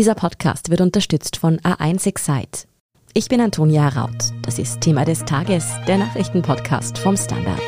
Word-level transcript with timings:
Dieser 0.00 0.14
Podcast 0.14 0.70
wird 0.70 0.80
unterstützt 0.80 1.36
von 1.36 1.58
A1 1.58 2.06
Excite. 2.06 2.66
Ich 3.12 3.28
bin 3.28 3.38
Antonia 3.38 3.86
Raut. 3.86 4.32
Das 4.40 4.58
ist 4.58 4.80
Thema 4.80 5.04
des 5.04 5.26
Tages, 5.26 5.66
der 5.86 5.98
Nachrichtenpodcast 5.98 6.96
vom 6.96 7.18
Standard. 7.18 7.60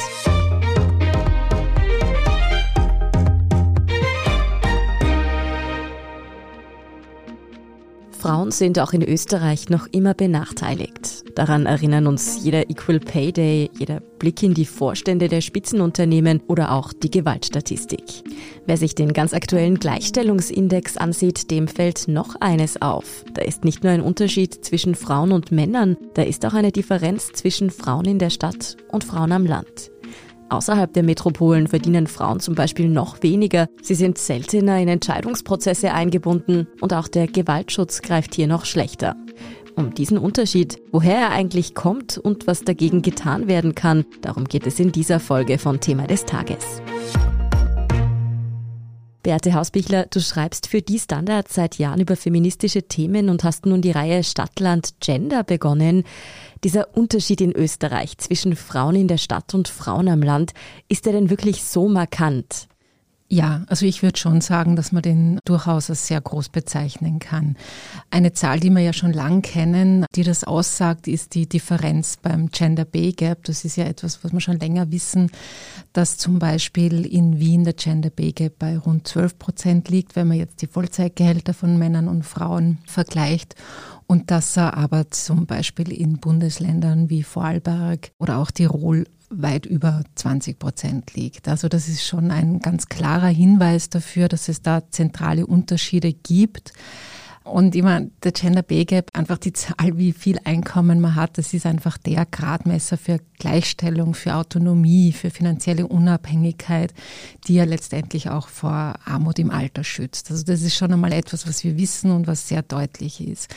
Frauen 8.18 8.50
sind 8.50 8.78
auch 8.78 8.94
in 8.94 9.02
Österreich 9.02 9.68
noch 9.68 9.86
immer 9.88 10.14
benachteiligt. 10.14 11.21
Daran 11.34 11.66
erinnern 11.66 12.06
uns 12.06 12.44
jeder 12.44 12.68
Equal 12.68 13.00
Pay 13.00 13.32
Day, 13.32 13.70
jeder 13.78 14.00
Blick 14.18 14.42
in 14.42 14.54
die 14.54 14.66
Vorstände 14.66 15.28
der 15.28 15.40
Spitzenunternehmen 15.40 16.42
oder 16.46 16.72
auch 16.72 16.92
die 16.92 17.10
Gewaltstatistik. 17.10 18.04
Wer 18.66 18.76
sich 18.76 18.94
den 18.94 19.12
ganz 19.12 19.32
aktuellen 19.32 19.78
Gleichstellungsindex 19.78 20.96
ansieht, 20.96 21.50
dem 21.50 21.68
fällt 21.68 22.06
noch 22.08 22.36
eines 22.40 22.80
auf. 22.82 23.24
Da 23.34 23.42
ist 23.42 23.64
nicht 23.64 23.82
nur 23.82 23.92
ein 23.92 24.02
Unterschied 24.02 24.64
zwischen 24.64 24.94
Frauen 24.94 25.32
und 25.32 25.52
Männern, 25.52 25.96
da 26.14 26.22
ist 26.22 26.44
auch 26.44 26.54
eine 26.54 26.72
Differenz 26.72 27.32
zwischen 27.32 27.70
Frauen 27.70 28.04
in 28.04 28.18
der 28.18 28.30
Stadt 28.30 28.76
und 28.90 29.04
Frauen 29.04 29.32
am 29.32 29.46
Land. 29.46 29.90
Außerhalb 30.52 30.92
der 30.92 31.02
Metropolen 31.02 31.66
verdienen 31.66 32.06
Frauen 32.06 32.38
zum 32.38 32.54
Beispiel 32.54 32.86
noch 32.86 33.22
weniger. 33.22 33.68
Sie 33.80 33.94
sind 33.94 34.18
seltener 34.18 34.78
in 34.78 34.88
Entscheidungsprozesse 34.88 35.94
eingebunden 35.94 36.68
und 36.82 36.92
auch 36.92 37.08
der 37.08 37.26
Gewaltschutz 37.26 38.02
greift 38.02 38.34
hier 38.34 38.48
noch 38.48 38.66
schlechter. 38.66 39.16
Um 39.74 39.94
diesen 39.94 40.18
Unterschied, 40.18 40.82
woher 40.92 41.16
er 41.16 41.30
eigentlich 41.30 41.74
kommt 41.74 42.18
und 42.18 42.46
was 42.46 42.62
dagegen 42.62 43.02
getan 43.02 43.48
werden 43.48 43.74
kann, 43.74 44.04
darum 44.20 44.44
geht 44.44 44.66
es 44.66 44.78
in 44.78 44.92
dieser 44.92 45.18
Folge 45.18 45.58
von 45.58 45.80
Thema 45.80 46.06
des 46.06 46.24
Tages. 46.24 46.82
Beate 49.22 49.54
Hausbichler, 49.54 50.06
du 50.06 50.20
schreibst 50.20 50.66
für 50.66 50.82
die 50.82 50.98
Standard 50.98 51.48
seit 51.48 51.78
Jahren 51.78 52.00
über 52.00 52.16
feministische 52.16 52.82
Themen 52.82 53.28
und 53.28 53.44
hast 53.44 53.66
nun 53.66 53.80
die 53.80 53.92
Reihe 53.92 54.24
Stadtland 54.24 54.94
Gender 55.00 55.44
begonnen. 55.44 56.02
Dieser 56.64 56.96
Unterschied 56.96 57.40
in 57.40 57.52
Österreich 57.52 58.18
zwischen 58.18 58.56
Frauen 58.56 58.96
in 58.96 59.08
der 59.08 59.18
Stadt 59.18 59.54
und 59.54 59.68
Frauen 59.68 60.08
am 60.08 60.22
Land, 60.22 60.52
ist 60.88 61.06
er 61.06 61.12
denn 61.12 61.30
wirklich 61.30 61.62
so 61.62 61.88
markant? 61.88 62.66
Ja, 63.32 63.62
also 63.68 63.86
ich 63.86 64.02
würde 64.02 64.18
schon 64.18 64.42
sagen, 64.42 64.76
dass 64.76 64.92
man 64.92 65.00
den 65.00 65.38
durchaus 65.46 65.88
als 65.88 66.06
sehr 66.06 66.20
groß 66.20 66.50
bezeichnen 66.50 67.18
kann. 67.18 67.56
Eine 68.10 68.34
Zahl, 68.34 68.60
die 68.60 68.68
wir 68.68 68.82
ja 68.82 68.92
schon 68.92 69.14
lang 69.14 69.40
kennen, 69.40 70.04
die 70.14 70.22
das 70.22 70.44
aussagt, 70.44 71.08
ist 71.08 71.34
die 71.34 71.48
Differenz 71.48 72.18
beim 72.18 72.50
Gender 72.50 72.84
Pay 72.84 73.12
Gap. 73.12 73.44
Das 73.44 73.64
ist 73.64 73.76
ja 73.76 73.86
etwas, 73.86 74.22
was 74.22 74.34
wir 74.34 74.40
schon 74.42 74.58
länger 74.58 74.90
wissen, 74.92 75.30
dass 75.94 76.18
zum 76.18 76.40
Beispiel 76.40 77.06
in 77.06 77.40
Wien 77.40 77.64
der 77.64 77.72
Gender 77.72 78.10
Pay 78.10 78.32
Gap 78.32 78.58
bei 78.58 78.76
rund 78.76 79.08
12 79.08 79.38
Prozent 79.38 79.88
liegt, 79.88 80.14
wenn 80.14 80.28
man 80.28 80.36
jetzt 80.36 80.60
die 80.60 80.66
Vollzeitgehälter 80.66 81.54
von 81.54 81.78
Männern 81.78 82.08
und 82.08 82.24
Frauen 82.24 82.80
vergleicht. 82.84 83.54
Und 84.06 84.30
dass 84.30 84.58
er 84.58 84.76
aber 84.76 85.10
zum 85.10 85.46
Beispiel 85.46 85.90
in 85.90 86.18
Bundesländern 86.18 87.08
wie 87.08 87.22
Vorarlberg 87.22 88.10
oder 88.18 88.36
auch 88.36 88.50
Tirol 88.50 89.06
weit 89.34 89.66
über 89.66 90.02
20 90.14 90.58
Prozent 90.58 91.14
liegt. 91.14 91.48
Also 91.48 91.68
das 91.68 91.88
ist 91.88 92.06
schon 92.06 92.30
ein 92.30 92.60
ganz 92.60 92.86
klarer 92.86 93.28
Hinweis 93.28 93.90
dafür, 93.90 94.28
dass 94.28 94.48
es 94.48 94.62
da 94.62 94.82
zentrale 94.90 95.46
Unterschiede 95.46 96.12
gibt. 96.12 96.72
Und 97.44 97.74
immer 97.74 98.02
der 98.22 98.30
Gender 98.30 98.62
Pay 98.62 98.84
Gap, 98.84 99.08
einfach 99.14 99.38
die 99.38 99.52
Zahl, 99.52 99.98
wie 99.98 100.12
viel 100.12 100.38
Einkommen 100.44 101.00
man 101.00 101.16
hat, 101.16 101.38
das 101.38 101.52
ist 101.52 101.66
einfach 101.66 101.98
der 101.98 102.24
Gradmesser 102.24 102.96
für 102.96 103.18
Gleichstellung, 103.38 104.14
für 104.14 104.36
Autonomie, 104.36 105.10
für 105.10 105.30
finanzielle 105.30 105.88
Unabhängigkeit, 105.88 106.94
die 107.48 107.54
ja 107.54 107.64
letztendlich 107.64 108.30
auch 108.30 108.46
vor 108.46 108.94
Armut 109.04 109.40
im 109.40 109.50
Alter 109.50 109.82
schützt. 109.82 110.30
Also 110.30 110.44
das 110.44 110.62
ist 110.62 110.76
schon 110.76 110.92
einmal 110.92 111.12
etwas, 111.12 111.48
was 111.48 111.64
wir 111.64 111.76
wissen 111.76 112.12
und 112.12 112.28
was 112.28 112.46
sehr 112.46 112.62
deutlich 112.62 113.26
ist. 113.26 113.52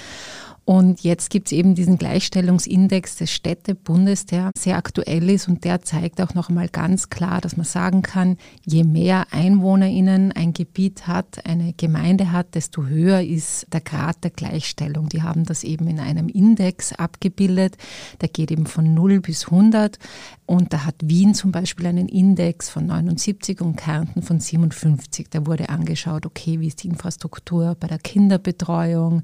Und 0.65 1.01
jetzt 1.01 1.29
gibt 1.29 1.47
es 1.47 1.51
eben 1.51 1.75
diesen 1.75 1.99
Gleichstellungsindex 1.99 3.17
des 3.17 3.31
Städtebundes, 3.31 4.25
der 4.25 4.49
sehr 4.57 4.77
aktuell 4.77 5.29
ist 5.29 5.47
und 5.47 5.63
der 5.63 5.83
zeigt 5.83 6.19
auch 6.19 6.33
noch 6.33 6.49
einmal 6.49 6.69
ganz 6.69 7.09
klar, 7.09 7.39
dass 7.39 7.55
man 7.55 7.67
sagen 7.67 8.01
kann, 8.01 8.37
je 8.65 8.83
mehr 8.83 9.27
EinwohnerInnen 9.29 10.31
ein 10.31 10.53
Gebiet 10.53 11.05
hat, 11.05 11.45
eine 11.45 11.73
Gemeinde 11.73 12.31
hat, 12.31 12.55
desto 12.55 12.87
höher 12.87 13.21
ist 13.21 13.67
der 13.71 13.81
Grad 13.81 14.23
der 14.23 14.31
Gleichstellung. 14.31 15.07
Die 15.07 15.21
haben 15.21 15.45
das 15.45 15.63
eben 15.63 15.87
in 15.87 15.99
einem 15.99 16.29
Index 16.29 16.93
abgebildet. 16.93 17.77
Der 18.21 18.29
geht 18.29 18.49
eben 18.49 18.65
von 18.65 18.95
0 18.95 19.21
bis 19.21 19.45
100. 19.45 19.99
Und 20.47 20.73
da 20.73 20.85
hat 20.85 20.95
Wien 21.03 21.33
zum 21.33 21.51
Beispiel 21.51 21.87
einen 21.87 22.07
Index 22.07 22.69
von 22.69 22.85
79 22.85 23.61
und 23.61 23.77
Kärnten 23.77 24.21
von 24.21 24.39
57. 24.39 25.27
Da 25.29 25.47
wurde 25.47 25.69
angeschaut, 25.69 26.25
okay, 26.25 26.59
wie 26.59 26.67
ist 26.67 26.83
die 26.83 26.87
Infrastruktur 26.87 27.75
bei 27.79 27.87
der 27.87 27.97
Kinderbetreuung, 27.97 29.23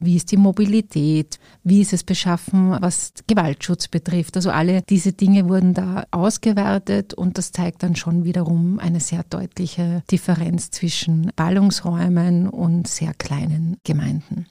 wie 0.00 0.16
ist 0.16 0.32
die 0.32 0.38
Mobilität, 0.38 1.38
wie 1.64 1.82
ist 1.82 1.92
es 1.92 2.02
beschaffen, 2.02 2.76
was 2.80 3.12
Gewaltschutz 3.26 3.88
betrifft. 3.88 4.36
Also 4.36 4.50
alle 4.50 4.80
diese 4.82 5.12
Dinge 5.12 5.48
wurden 5.48 5.74
da 5.74 6.04
ausgewertet 6.10 7.12
und 7.12 7.36
das 7.36 7.52
zeigt 7.52 7.82
dann 7.82 7.94
schon 7.94 8.24
wiederum 8.24 8.78
eine 8.78 9.00
sehr 9.00 9.24
deutliche 9.24 10.02
Differenz 10.10 10.70
zwischen 10.70 11.30
Ballungsräumen 11.36 12.48
und 12.48 12.88
sehr 12.88 13.12
kleinen 13.12 13.76
Gemeinden. 13.84 14.46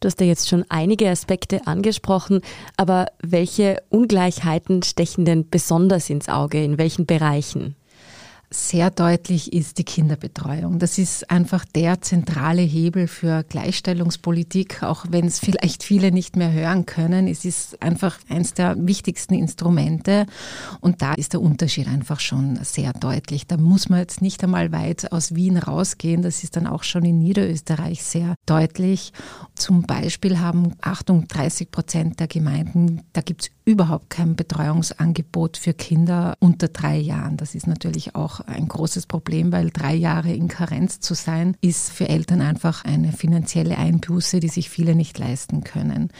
Du 0.00 0.06
hast 0.06 0.20
ja 0.20 0.26
jetzt 0.26 0.48
schon 0.48 0.64
einige 0.68 1.08
Aspekte 1.10 1.66
angesprochen, 1.66 2.40
aber 2.76 3.06
welche 3.22 3.82
Ungleichheiten 3.88 4.82
stechen 4.82 5.24
denn 5.24 5.48
besonders 5.48 6.08
ins 6.10 6.28
Auge? 6.28 6.62
In 6.62 6.78
welchen 6.78 7.06
Bereichen? 7.06 7.74
Sehr 8.50 8.90
deutlich 8.90 9.52
ist 9.52 9.76
die 9.76 9.84
Kinderbetreuung. 9.84 10.78
Das 10.78 10.96
ist 10.96 11.30
einfach 11.30 11.66
der 11.66 12.00
zentrale 12.00 12.62
Hebel 12.62 13.06
für 13.06 13.42
Gleichstellungspolitik, 13.44 14.82
auch 14.82 15.04
wenn 15.10 15.26
es 15.26 15.38
vielleicht 15.38 15.82
viele 15.82 16.12
nicht 16.12 16.34
mehr 16.36 16.50
hören 16.50 16.86
können. 16.86 17.28
Es 17.28 17.44
ist 17.44 17.82
einfach 17.82 18.18
eines 18.30 18.54
der 18.54 18.74
wichtigsten 18.78 19.34
Instrumente 19.34 20.26
und 20.80 21.02
da 21.02 21.12
ist 21.12 21.34
der 21.34 21.42
Unterschied 21.42 21.88
einfach 21.88 22.20
schon 22.20 22.58
sehr 22.62 22.94
deutlich. 22.94 23.46
Da 23.46 23.58
muss 23.58 23.90
man 23.90 24.00
jetzt 24.00 24.22
nicht 24.22 24.42
einmal 24.42 24.72
weit 24.72 25.12
aus 25.12 25.34
Wien 25.34 25.58
rausgehen. 25.58 26.22
Das 26.22 26.42
ist 26.42 26.56
dann 26.56 26.66
auch 26.66 26.84
schon 26.84 27.04
in 27.04 27.18
Niederösterreich 27.18 28.02
sehr 28.02 28.34
deutlich. 28.46 29.12
Zum 29.56 29.82
Beispiel 29.82 30.38
haben 30.38 30.72
38 30.80 31.70
Prozent 31.70 32.18
der 32.18 32.28
Gemeinden, 32.28 33.02
da 33.12 33.20
gibt 33.20 33.42
es 33.42 33.50
überhaupt 33.66 34.08
kein 34.08 34.34
Betreuungsangebot 34.36 35.58
für 35.58 35.74
Kinder 35.74 36.34
unter 36.40 36.68
drei 36.68 36.96
Jahren. 36.96 37.36
Das 37.36 37.54
ist 37.54 37.66
natürlich 37.66 38.14
auch 38.14 38.37
ein 38.46 38.68
großes 38.68 39.06
Problem, 39.06 39.52
weil 39.52 39.70
drei 39.70 39.94
Jahre 39.94 40.32
in 40.32 40.48
Karenz 40.48 41.00
zu 41.00 41.14
sein, 41.14 41.56
ist 41.60 41.90
für 41.90 42.08
Eltern 42.08 42.40
einfach 42.40 42.84
eine 42.84 43.12
finanzielle 43.12 43.78
Einbuße, 43.78 44.40
die 44.40 44.48
sich 44.48 44.70
viele 44.70 44.94
nicht 44.94 45.18
leisten 45.18 45.64
können. 45.64 46.10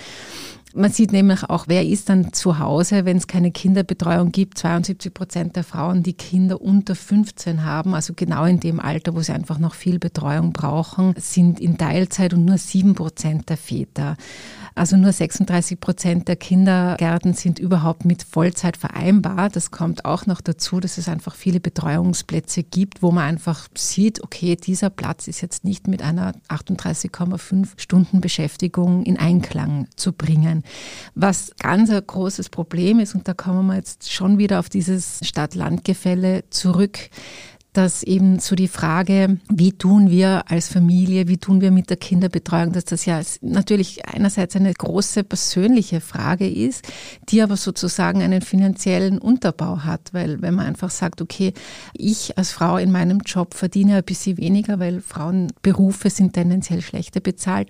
Man 0.74 0.92
sieht 0.92 1.12
nämlich 1.12 1.44
auch, 1.44 1.64
wer 1.66 1.86
ist 1.86 2.10
dann 2.10 2.32
zu 2.34 2.58
Hause, 2.58 3.06
wenn 3.06 3.16
es 3.16 3.26
keine 3.26 3.50
Kinderbetreuung 3.50 4.32
gibt. 4.32 4.58
72 4.58 5.14
Prozent 5.14 5.56
der 5.56 5.64
Frauen, 5.64 6.02
die 6.02 6.12
Kinder 6.12 6.60
unter 6.60 6.94
15 6.94 7.64
haben, 7.64 7.94
also 7.94 8.12
genau 8.14 8.44
in 8.44 8.60
dem 8.60 8.78
Alter, 8.78 9.14
wo 9.14 9.22
sie 9.22 9.32
einfach 9.32 9.58
noch 9.58 9.74
viel 9.74 9.98
Betreuung 9.98 10.52
brauchen, 10.52 11.14
sind 11.16 11.58
in 11.58 11.78
Teilzeit 11.78 12.34
und 12.34 12.44
nur 12.44 12.58
sieben 12.58 12.94
Prozent 12.94 13.48
der 13.48 13.56
Väter. 13.56 14.16
Also 14.78 14.96
nur 14.96 15.10
36 15.10 15.80
Prozent 15.80 16.28
der 16.28 16.36
Kindergärten 16.36 17.32
sind 17.34 17.58
überhaupt 17.58 18.04
mit 18.04 18.22
Vollzeit 18.22 18.76
vereinbar. 18.76 19.48
Das 19.48 19.72
kommt 19.72 20.04
auch 20.04 20.26
noch 20.26 20.40
dazu, 20.40 20.78
dass 20.78 20.98
es 20.98 21.08
einfach 21.08 21.34
viele 21.34 21.58
Betreuungsplätze 21.58 22.62
gibt, 22.62 23.02
wo 23.02 23.10
man 23.10 23.24
einfach 23.24 23.66
sieht, 23.76 24.22
okay, 24.22 24.54
dieser 24.54 24.88
Platz 24.90 25.26
ist 25.26 25.40
jetzt 25.40 25.64
nicht 25.64 25.88
mit 25.88 26.00
einer 26.02 26.32
38,5 26.48 27.70
Stunden 27.76 28.20
Beschäftigung 28.20 29.02
in 29.02 29.18
Einklang 29.18 29.88
zu 29.96 30.12
bringen. 30.12 30.57
Was 31.14 31.52
ganz 31.58 31.90
ein 31.90 32.02
großes 32.06 32.48
Problem 32.48 33.00
ist, 33.00 33.14
und 33.14 33.26
da 33.28 33.34
kommen 33.34 33.66
wir 33.66 33.76
jetzt 33.76 34.12
schon 34.12 34.38
wieder 34.38 34.58
auf 34.60 34.68
dieses 34.68 35.20
Stadt-Land-Gefälle 35.22 36.44
zurück, 36.50 37.10
dass 37.78 38.02
eben 38.02 38.40
so 38.40 38.56
die 38.56 38.66
Frage, 38.66 39.38
wie 39.48 39.70
tun 39.70 40.10
wir 40.10 40.50
als 40.50 40.66
Familie, 40.66 41.28
wie 41.28 41.36
tun 41.36 41.60
wir 41.60 41.70
mit 41.70 41.90
der 41.90 41.96
Kinderbetreuung, 41.96 42.72
dass 42.72 42.86
das 42.86 43.06
ja 43.06 43.20
natürlich 43.40 44.04
einerseits 44.04 44.56
eine 44.56 44.74
große 44.74 45.22
persönliche 45.22 46.00
Frage 46.00 46.50
ist, 46.50 46.84
die 47.28 47.40
aber 47.40 47.56
sozusagen 47.56 48.20
einen 48.20 48.42
finanziellen 48.42 49.20
Unterbau 49.20 49.84
hat, 49.84 50.12
weil 50.12 50.42
wenn 50.42 50.54
man 50.54 50.66
einfach 50.66 50.90
sagt, 50.90 51.22
okay, 51.22 51.52
ich 51.92 52.36
als 52.36 52.50
Frau 52.50 52.78
in 52.78 52.90
meinem 52.90 53.20
Job 53.20 53.54
verdiene 53.54 53.98
ein 53.98 54.02
bisschen 54.02 54.38
weniger, 54.38 54.80
weil 54.80 55.00
Frauenberufe 55.00 56.10
sind 56.10 56.32
tendenziell 56.32 56.82
schlechter 56.82 57.20
bezahlt, 57.20 57.68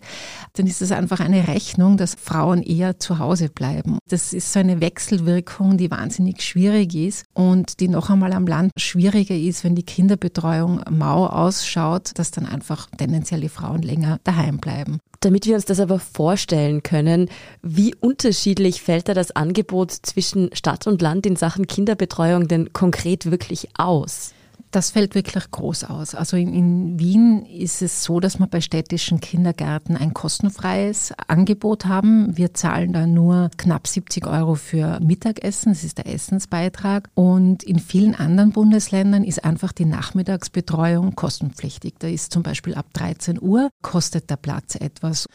dann 0.55 0.67
ist 0.67 0.81
das 0.81 0.91
einfach 0.91 1.21
eine 1.21 1.49
Rechnung, 1.49 1.99
dass 1.99 2.15
Frauen 2.15 2.63
eher 2.63 2.99
zu 2.99 3.19
Hause 3.19 3.51
bleiben. 3.51 3.99
Das 4.09 4.33
ist 4.33 4.55
so 4.55 4.61
eine 4.61 4.81
Wechselwirkung, 4.81 5.77
die 5.77 5.91
wahnsinnig 5.91 6.41
schwierig 6.41 6.95
ist 6.95 7.27
und 7.35 7.81
die 7.81 7.89
noch 7.89 8.09
einmal 8.09 8.33
am 8.33 8.47
Land 8.47 8.73
schwieriger 8.79 9.37
ist, 9.37 9.65
wenn 9.65 9.75
die 9.75 9.83
Kinder 9.83 9.98
Kinderbetreuung 9.99 10.83
mau 10.91 11.27
ausschaut, 11.27 12.13
dass 12.21 12.31
dann 12.31 12.47
einfach 12.47 12.87
tendenziell 12.97 13.41
die 13.41 13.49
Frauen 13.49 13.83
länger 13.83 14.21
daheim 14.23 14.59
bleiben. 14.59 15.01
Damit 15.19 15.45
wir 15.45 15.57
uns 15.57 15.65
das 15.65 15.81
aber 15.81 15.99
vorstellen 15.99 16.85
können, 16.85 17.29
wie 17.63 17.97
unterschiedlich 17.97 18.81
fällt 18.81 19.09
da 19.09 19.15
das 19.15 19.33
Angebot 19.33 19.91
zwischen 19.91 20.51
Stadt 20.55 20.87
und 20.87 21.03
Land 21.03 21.27
in 21.27 21.35
Sachen 21.35 21.67
Kinderbetreuung 21.67 22.47
denn 22.47 22.73
konkret 22.73 23.33
wirklich 23.33 23.71
aus? 23.77 24.35
Das 24.71 24.91
fällt 24.91 25.15
wirklich 25.15 25.51
groß 25.51 25.85
aus. 25.85 26.15
Also 26.15 26.37
in, 26.37 26.53
in, 26.53 26.99
Wien 26.99 27.47
ist 27.47 27.81
es 27.81 28.05
so, 28.05 28.21
dass 28.21 28.39
wir 28.39 28.47
bei 28.47 28.61
städtischen 28.61 29.21
Kindergärten 29.21 29.97
ein 29.97 30.13
kostenfreies 30.13 31.15
Angebot 31.27 31.87
haben. 31.87 32.37
Wir 32.37 32.53
zahlen 32.53 32.93
da 32.93 33.07
nur 33.07 33.51
knapp 33.57 33.87
70 33.87 34.27
Euro 34.27 34.57
für 34.57 35.01
Mittagessen, 35.01 35.73
das 35.73 35.85
ist 35.85 35.99
der 35.99 36.07
Essensbeitrag. 36.07 37.09
Und 37.15 37.63
in 37.63 37.79
vielen 37.79 38.15
anderen 38.15 38.53
Bundesländern 38.53 39.25
ist 39.25 39.45
einfach 39.45 39.73
die 39.73 39.87
Nachmittagsbetreuung 39.87 41.15
kostenpflichtig. 41.15 41.95
Da 41.99 42.09
ist 42.09 42.33
zum 42.33 42.43
Beispiel 42.43 42.75
ab 42.75 42.87
13 42.93 43.41
Uhr 43.41 43.71
kostet 43.81 44.29
der 44.29 44.37
Platz 44.37 44.75
etwas. 44.75 45.27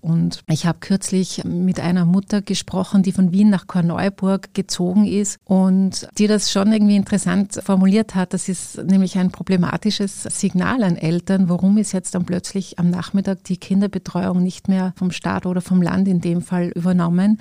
Und 0.00 0.42
ich 0.50 0.66
habe 0.66 0.80
kürzlich 0.80 1.44
mit 1.44 1.80
einer 1.80 2.04
Mutter 2.04 2.42
gesprochen, 2.42 3.02
die 3.02 3.12
von 3.12 3.32
Wien 3.32 3.48
nach 3.48 3.66
Korneuburg 3.66 4.52
gezogen 4.52 5.06
ist 5.06 5.38
und 5.44 6.06
die 6.18 6.26
das 6.26 6.52
schon 6.52 6.72
irgendwie 6.72 6.96
interessant 6.96 7.60
formuliert 7.64 8.14
hat. 8.14 8.34
Das 8.34 8.50
ist 8.50 8.73
nämlich 8.76 9.18
ein 9.18 9.30
problematisches 9.30 10.22
Signal 10.24 10.82
an 10.82 10.96
Eltern. 10.96 11.48
Warum 11.48 11.78
ist 11.78 11.92
jetzt 11.92 12.14
dann 12.14 12.24
plötzlich 12.24 12.78
am 12.78 12.90
Nachmittag 12.90 13.44
die 13.44 13.56
Kinderbetreuung 13.56 14.42
nicht 14.42 14.68
mehr 14.68 14.92
vom 14.96 15.10
Staat 15.10 15.46
oder 15.46 15.60
vom 15.60 15.82
Land 15.82 16.08
in 16.08 16.20
dem 16.20 16.42
Fall 16.42 16.68
übernommen? 16.74 17.40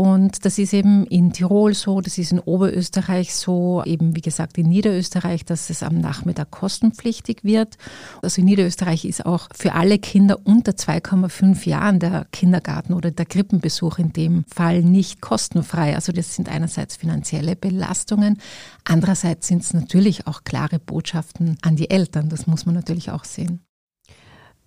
Und 0.00 0.46
das 0.46 0.56
ist 0.56 0.72
eben 0.72 1.04
in 1.08 1.34
Tirol 1.34 1.74
so, 1.74 2.00
das 2.00 2.16
ist 2.16 2.32
in 2.32 2.40
Oberösterreich 2.40 3.34
so, 3.34 3.82
eben 3.84 4.16
wie 4.16 4.22
gesagt 4.22 4.56
in 4.56 4.66
Niederösterreich, 4.66 5.44
dass 5.44 5.68
es 5.68 5.82
am 5.82 6.00
Nachmittag 6.00 6.50
kostenpflichtig 6.50 7.44
wird. 7.44 7.76
Also 8.22 8.40
in 8.40 8.46
Niederösterreich 8.46 9.04
ist 9.04 9.26
auch 9.26 9.48
für 9.54 9.74
alle 9.74 9.98
Kinder 9.98 10.38
unter 10.44 10.72
2,5 10.72 11.68
Jahren 11.68 11.98
der 11.98 12.26
Kindergarten 12.32 12.94
oder 12.94 13.10
der 13.10 13.26
Krippenbesuch 13.26 13.98
in 13.98 14.14
dem 14.14 14.46
Fall 14.46 14.80
nicht 14.80 15.20
kostenfrei. 15.20 15.94
Also 15.94 16.12
das 16.12 16.34
sind 16.34 16.48
einerseits 16.48 16.96
finanzielle 16.96 17.54
Belastungen, 17.54 18.40
andererseits 18.84 19.48
sind 19.48 19.64
es 19.64 19.74
natürlich 19.74 20.26
auch 20.26 20.44
klare 20.44 20.78
Botschaften 20.78 21.58
an 21.60 21.76
die 21.76 21.90
Eltern. 21.90 22.30
Das 22.30 22.46
muss 22.46 22.64
man 22.64 22.74
natürlich 22.74 23.10
auch 23.10 23.24
sehen. 23.24 23.60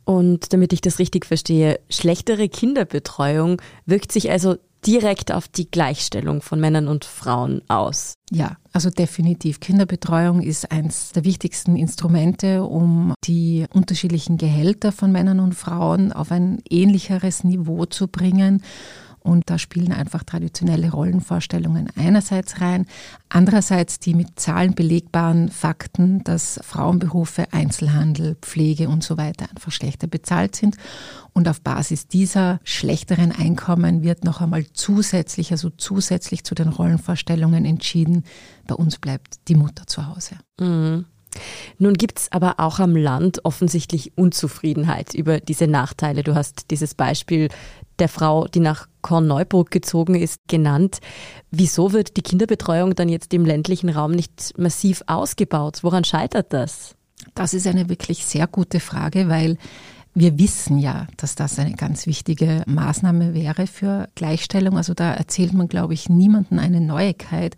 Und 0.06 0.53
damit 0.53 0.74
ich 0.74 0.81
das 0.81 1.00
richtig 1.00 1.25
verstehe, 1.25 1.79
schlechtere 1.89 2.50
Kinderbetreuung 2.50 3.59
wirkt 3.88 4.12
sich 4.12 4.29
also 4.29 4.57
direkt 4.85 5.31
auf 5.31 5.47
die 5.47 5.69
Gleichstellung 5.69 6.41
von 6.41 6.59
Männern 6.59 6.88
und 6.88 7.06
Frauen 7.06 7.62
aus. 7.68 8.15
Ja, 8.31 8.57
also 8.71 8.89
definitiv. 8.89 9.59
Kinderbetreuung 9.59 10.41
ist 10.41 10.71
eines 10.71 11.12
der 11.12 11.24
wichtigsten 11.24 11.75
Instrumente, 11.75 12.63
um 12.63 13.13
die 13.24 13.65
unterschiedlichen 13.74 14.38
Gehälter 14.38 14.91
von 14.91 15.12
Männern 15.12 15.39
und 15.39 15.53
Frauen 15.53 16.12
auf 16.12 16.31
ein 16.31 16.62
ähnlicheres 16.69 17.44
Niveau 17.44 17.85
zu 17.85 18.07
bringen 18.07 18.63
und 19.23 19.49
da 19.49 19.57
spielen 19.57 19.91
einfach 19.91 20.23
traditionelle 20.23 20.91
Rollenvorstellungen 20.91 21.89
einerseits 21.95 22.61
rein, 22.61 22.85
andererseits 23.29 23.99
die 23.99 24.13
mit 24.13 24.39
Zahlen 24.39 24.75
belegbaren 24.75 25.49
Fakten, 25.49 26.23
dass 26.23 26.59
Frauenberufe, 26.63 27.51
Einzelhandel, 27.51 28.35
Pflege 28.41 28.89
und 28.89 29.03
so 29.03 29.17
weiter 29.17 29.49
einfach 29.49 29.71
schlechter 29.71 30.07
bezahlt 30.07 30.55
sind. 30.55 30.77
Und 31.33 31.47
auf 31.47 31.61
Basis 31.61 32.07
dieser 32.07 32.59
schlechteren 32.63 33.31
Einkommen 33.31 34.03
wird 34.03 34.23
noch 34.23 34.41
einmal 34.41 34.65
zusätzlich, 34.73 35.51
also 35.51 35.69
zusätzlich 35.69 36.43
zu 36.43 36.53
den 36.53 36.69
Rollenvorstellungen 36.69 37.65
entschieden, 37.65 38.23
bei 38.67 38.75
uns 38.75 38.99
bleibt 38.99 39.47
die 39.47 39.55
Mutter 39.55 39.87
zu 39.87 40.07
Hause. 40.07 40.35
Mhm. 40.59 41.05
Nun 41.77 41.93
gibt 41.93 42.19
es 42.19 42.31
aber 42.31 42.59
auch 42.59 42.79
am 42.79 42.95
Land 42.95 43.43
offensichtlich 43.45 44.17
Unzufriedenheit 44.17 45.13
über 45.13 45.39
diese 45.39 45.67
Nachteile. 45.67 46.23
Du 46.23 46.35
hast 46.35 46.69
dieses 46.71 46.93
Beispiel 46.93 47.49
der 47.99 48.09
Frau, 48.09 48.47
die 48.47 48.59
nach 48.59 48.87
Korneuburg 49.03 49.69
gezogen 49.69 50.15
ist, 50.15 50.39
genannt. 50.47 50.97
Wieso 51.51 51.94
wird 51.94 52.17
die 52.17 52.23
Kinderbetreuung 52.23 52.95
dann 52.95 53.09
jetzt 53.09 53.31
im 53.35 53.45
ländlichen 53.45 53.89
Raum 53.89 54.11
nicht 54.11 54.57
massiv 54.57 55.03
ausgebaut? 55.05 55.83
Woran 55.83 56.03
scheitert 56.03 56.51
das? 56.51 56.95
Das 57.35 57.53
ist 57.53 57.67
eine 57.67 57.89
wirklich 57.89 58.25
sehr 58.25 58.47
gute 58.47 58.79
Frage, 58.79 59.29
weil 59.29 59.57
wir 60.15 60.38
wissen 60.38 60.77
ja, 60.77 61.07
dass 61.17 61.35
das 61.35 61.57
eine 61.59 61.73
ganz 61.73 62.05
wichtige 62.05 62.63
Maßnahme 62.67 63.33
wäre 63.33 63.67
für 63.67 64.07
Gleichstellung. 64.15 64.77
Also 64.77 64.94
da 64.94 65.13
erzählt 65.13 65.53
man, 65.53 65.67
glaube 65.67 65.94
ich, 65.94 66.09
niemanden 66.09 66.59
eine 66.59 66.81
Neuigkeit. 66.81 67.55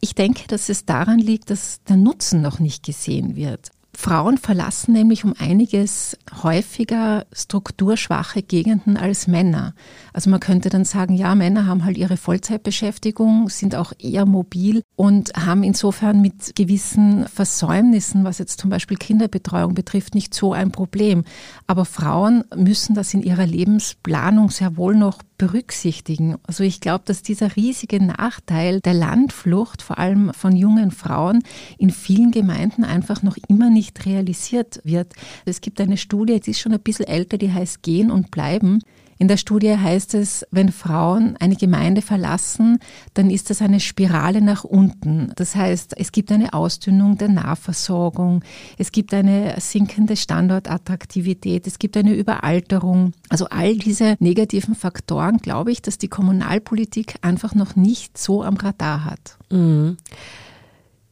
Ich 0.00 0.14
denke, 0.14 0.46
dass 0.46 0.68
es 0.68 0.84
daran 0.84 1.18
liegt, 1.18 1.50
dass 1.50 1.82
der 1.84 1.96
Nutzen 1.96 2.42
noch 2.42 2.58
nicht 2.58 2.84
gesehen 2.84 3.36
wird. 3.36 3.70
Frauen 3.96 4.38
verlassen 4.38 4.92
nämlich 4.92 5.24
um 5.24 5.34
einiges 5.38 6.18
häufiger 6.42 7.26
strukturschwache 7.32 8.42
Gegenden 8.42 8.96
als 8.96 9.26
Männer. 9.26 9.74
Also 10.12 10.30
man 10.30 10.40
könnte 10.40 10.68
dann 10.68 10.84
sagen, 10.84 11.14
ja, 11.14 11.34
Männer 11.34 11.66
haben 11.66 11.84
halt 11.84 11.96
ihre 11.96 12.16
Vollzeitbeschäftigung, 12.16 13.48
sind 13.48 13.74
auch 13.74 13.92
eher 13.98 14.26
mobil 14.26 14.82
und 14.96 15.32
haben 15.34 15.62
insofern 15.62 16.20
mit 16.20 16.56
gewissen 16.56 17.26
Versäumnissen, 17.28 18.24
was 18.24 18.38
jetzt 18.38 18.60
zum 18.60 18.70
Beispiel 18.70 18.96
Kinderbetreuung 18.96 19.74
betrifft, 19.74 20.14
nicht 20.14 20.34
so 20.34 20.52
ein 20.52 20.70
Problem. 20.70 21.24
Aber 21.66 21.84
Frauen 21.84 22.44
müssen 22.54 22.94
das 22.94 23.14
in 23.14 23.22
ihrer 23.22 23.46
Lebensplanung 23.46 24.50
sehr 24.50 24.76
wohl 24.76 24.96
noch 24.96 25.18
berücksichtigen. 25.38 26.36
Also 26.46 26.64
ich 26.64 26.80
glaube, 26.80 27.04
dass 27.06 27.22
dieser 27.22 27.56
riesige 27.56 28.02
Nachteil 28.02 28.80
der 28.80 28.94
Landflucht, 28.94 29.82
vor 29.82 29.98
allem 29.98 30.32
von 30.32 30.54
jungen 30.54 30.90
Frauen, 30.90 31.42
in 31.78 31.90
vielen 31.90 32.30
Gemeinden 32.30 32.84
einfach 32.84 33.22
noch 33.22 33.36
immer 33.48 33.70
nicht 33.70 34.06
realisiert 34.06 34.80
wird. 34.84 35.12
Es 35.44 35.60
gibt 35.60 35.80
eine 35.80 35.96
Studie, 35.96 36.40
die 36.40 36.52
ist 36.52 36.60
schon 36.60 36.72
ein 36.72 36.80
bisschen 36.80 37.06
älter, 37.06 37.38
die 37.38 37.52
heißt 37.52 37.82
Gehen 37.82 38.10
und 38.10 38.30
Bleiben. 38.30 38.80
In 39.18 39.28
der 39.28 39.36
Studie 39.36 39.76
heißt 39.76 40.14
es, 40.14 40.46
wenn 40.50 40.70
Frauen 40.70 41.36
eine 41.38 41.56
Gemeinde 41.56 42.02
verlassen, 42.02 42.78
dann 43.14 43.30
ist 43.30 43.50
das 43.50 43.62
eine 43.62 43.80
Spirale 43.80 44.40
nach 44.40 44.64
unten. 44.64 45.32
Das 45.36 45.54
heißt, 45.54 45.94
es 45.96 46.12
gibt 46.12 46.32
eine 46.32 46.52
Ausdünnung 46.52 47.18
der 47.18 47.28
Nahversorgung, 47.28 48.42
es 48.78 48.92
gibt 48.92 49.14
eine 49.14 49.54
sinkende 49.60 50.16
Standortattraktivität, 50.16 51.66
es 51.66 51.78
gibt 51.78 51.96
eine 51.96 52.14
Überalterung. 52.14 53.12
Also 53.28 53.46
all 53.46 53.76
diese 53.76 54.16
negativen 54.18 54.74
Faktoren, 54.74 55.38
glaube 55.38 55.72
ich, 55.72 55.82
dass 55.82 55.98
die 55.98 56.08
Kommunalpolitik 56.08 57.16
einfach 57.22 57.54
noch 57.54 57.76
nicht 57.76 58.18
so 58.18 58.42
am 58.42 58.56
Radar 58.56 59.04
hat. 59.04 59.38
Mhm. 59.50 59.96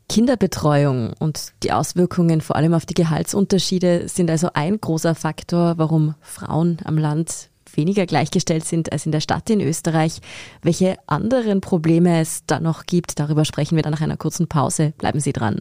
Kinderbetreuung 0.09 1.15
und 1.19 1.53
die 1.63 1.73
Auswirkungen 1.73 2.43
vor 2.43 2.57
allem 2.57 2.75
auf 2.75 2.85
die 2.85 2.93
Gehaltsunterschiede 2.93 4.09
sind 4.09 4.31
also 4.31 4.51
ein 4.53 4.79
großer 4.79 5.15
Faktor, 5.15 5.79
warum 5.79 6.15
Frauen 6.21 6.77
am 6.85 6.99
Land 6.99 7.49
weniger 7.77 8.07
gleichgestellt 8.07 8.65
sind 8.65 8.93
als 8.93 9.07
in 9.07 9.13
der 9.13 9.21
Stadt 9.21 9.49
in 9.51 9.61
Österreich. 9.61 10.21
Welche 10.63 10.97
anderen 11.07 11.61
Probleme 11.61 12.21
es 12.21 12.45
da 12.47 12.61
noch 12.61 12.87
gibt, 12.87 13.19
darüber 13.19 13.45
sprechen 13.45 13.77
wir 13.77 13.83
dann 13.83 13.93
nach 13.93 14.01
einer 14.01 14.17
kurzen 14.17 14.49
Pause. 14.49 14.93
Bleiben 14.99 15.21
Sie 15.21 15.33
dran. 15.33 15.61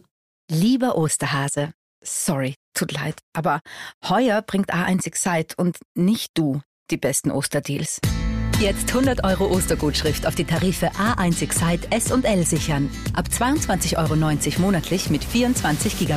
Lieber 0.50 0.96
Osterhase, 0.96 1.72
sorry, 2.02 2.54
tut 2.74 2.92
leid, 2.92 3.18
aber 3.32 3.60
heuer 4.08 4.42
bringt 4.42 4.72
A1 4.72 5.06
Excite 5.06 5.54
und 5.56 5.78
nicht 5.94 6.32
du 6.34 6.60
die 6.90 6.96
besten 6.98 7.30
Osterdeals. 7.30 8.00
Jetzt 8.62 8.90
100 8.94 9.24
Euro 9.24 9.46
Ostergutschrift 9.46 10.24
auf 10.24 10.36
die 10.36 10.44
Tarife 10.44 10.88
A1 10.92 11.42
Excite 11.42 11.90
S 11.90 12.12
und 12.12 12.24
L 12.24 12.46
sichern. 12.46 12.88
Ab 13.12 13.26
22,90 13.28 13.98
Euro 13.98 14.60
monatlich 14.60 15.10
mit 15.10 15.24
24 15.24 15.98
GB. 15.98 16.16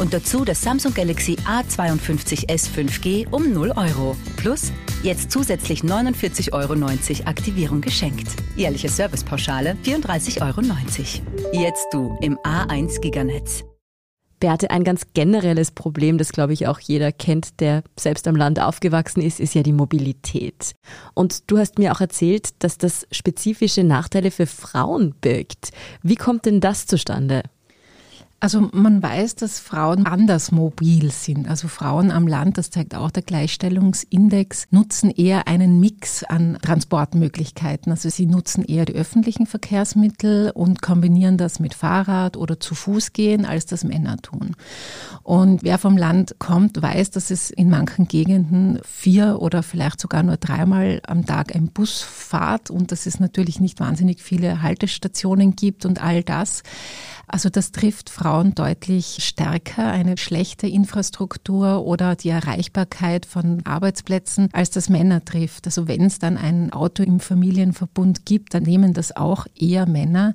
Und 0.00 0.12
dazu 0.12 0.44
das 0.44 0.60
Samsung 0.60 0.92
Galaxy 0.92 1.36
A52s 1.46 2.68
5G 2.68 3.28
um 3.30 3.52
0 3.52 3.74
Euro. 3.76 4.16
Plus 4.36 4.72
jetzt 5.04 5.30
zusätzlich 5.30 5.82
49,90 5.82 6.52
Euro 6.52 7.28
Aktivierung 7.28 7.80
geschenkt. 7.80 8.26
Jährliche 8.56 8.88
Servicepauschale 8.88 9.76
34,90 9.84 10.42
Euro. 10.42 10.62
Jetzt 11.52 11.86
du 11.92 12.18
im 12.20 12.36
A1 12.38 13.00
Giganetz. 13.02 13.62
Beate, 14.44 14.70
ein 14.70 14.84
ganz 14.84 15.06
generelles 15.14 15.70
Problem, 15.70 16.18
das 16.18 16.30
glaube 16.30 16.52
ich 16.52 16.66
auch 16.66 16.78
jeder 16.78 17.12
kennt, 17.12 17.60
der 17.60 17.82
selbst 17.98 18.28
am 18.28 18.36
Land 18.36 18.60
aufgewachsen 18.60 19.22
ist, 19.22 19.40
ist 19.40 19.54
ja 19.54 19.62
die 19.62 19.72
Mobilität. 19.72 20.74
Und 21.14 21.50
du 21.50 21.56
hast 21.56 21.78
mir 21.78 21.92
auch 21.92 22.02
erzählt, 22.02 22.50
dass 22.62 22.76
das 22.76 23.06
spezifische 23.10 23.84
Nachteile 23.84 24.30
für 24.30 24.44
Frauen 24.44 25.14
birgt. 25.18 25.70
Wie 26.02 26.16
kommt 26.16 26.44
denn 26.44 26.60
das 26.60 26.84
zustande? 26.84 27.42
Also 28.44 28.68
man 28.72 29.02
weiß, 29.02 29.36
dass 29.36 29.58
Frauen 29.58 30.04
anders 30.04 30.52
mobil 30.52 31.10
sind. 31.10 31.48
Also 31.48 31.66
Frauen 31.66 32.10
am 32.10 32.28
Land, 32.28 32.58
das 32.58 32.68
zeigt 32.68 32.94
auch 32.94 33.10
der 33.10 33.22
Gleichstellungsindex, 33.22 34.66
nutzen 34.70 35.08
eher 35.08 35.48
einen 35.48 35.80
Mix 35.80 36.24
an 36.24 36.58
Transportmöglichkeiten. 36.60 37.90
Also 37.90 38.10
sie 38.10 38.26
nutzen 38.26 38.62
eher 38.62 38.84
die 38.84 38.92
öffentlichen 38.92 39.46
Verkehrsmittel 39.46 40.50
und 40.50 40.82
kombinieren 40.82 41.38
das 41.38 41.58
mit 41.58 41.72
Fahrrad 41.72 42.36
oder 42.36 42.60
zu 42.60 42.74
Fuß 42.74 43.14
gehen, 43.14 43.46
als 43.46 43.64
das 43.64 43.82
Männer 43.82 44.18
tun. 44.18 44.56
Und 45.22 45.62
wer 45.62 45.78
vom 45.78 45.96
Land 45.96 46.36
kommt, 46.38 46.82
weiß, 46.82 47.12
dass 47.12 47.30
es 47.30 47.48
in 47.48 47.70
manchen 47.70 48.08
Gegenden 48.08 48.78
vier 48.84 49.40
oder 49.40 49.62
vielleicht 49.62 50.02
sogar 50.02 50.22
nur 50.22 50.36
dreimal 50.36 51.00
am 51.06 51.24
Tag 51.24 51.56
ein 51.56 51.68
Bus 51.68 52.02
fahrt 52.02 52.68
und 52.68 52.92
dass 52.92 53.06
es 53.06 53.20
natürlich 53.20 53.58
nicht 53.58 53.80
wahnsinnig 53.80 54.20
viele 54.20 54.60
Haltestationen 54.60 55.56
gibt 55.56 55.86
und 55.86 56.04
all 56.04 56.22
das. 56.22 56.62
Also 57.26 57.48
das 57.48 57.72
trifft 57.72 58.10
Frauen 58.10 58.33
Frauen 58.34 58.52
deutlich 58.56 59.18
stärker 59.20 59.92
eine 59.92 60.16
schlechte 60.16 60.66
Infrastruktur 60.66 61.86
oder 61.86 62.16
die 62.16 62.30
Erreichbarkeit 62.30 63.26
von 63.26 63.64
Arbeitsplätzen, 63.64 64.48
als 64.52 64.70
das 64.70 64.88
Männer 64.88 65.24
trifft. 65.24 65.66
Also 65.66 65.86
wenn 65.86 66.02
es 66.02 66.18
dann 66.18 66.36
ein 66.36 66.72
Auto 66.72 67.04
im 67.04 67.20
Familienverbund 67.20 68.26
gibt, 68.26 68.54
dann 68.54 68.64
nehmen 68.64 68.92
das 68.92 69.14
auch 69.14 69.46
eher 69.56 69.86
Männer. 69.86 70.34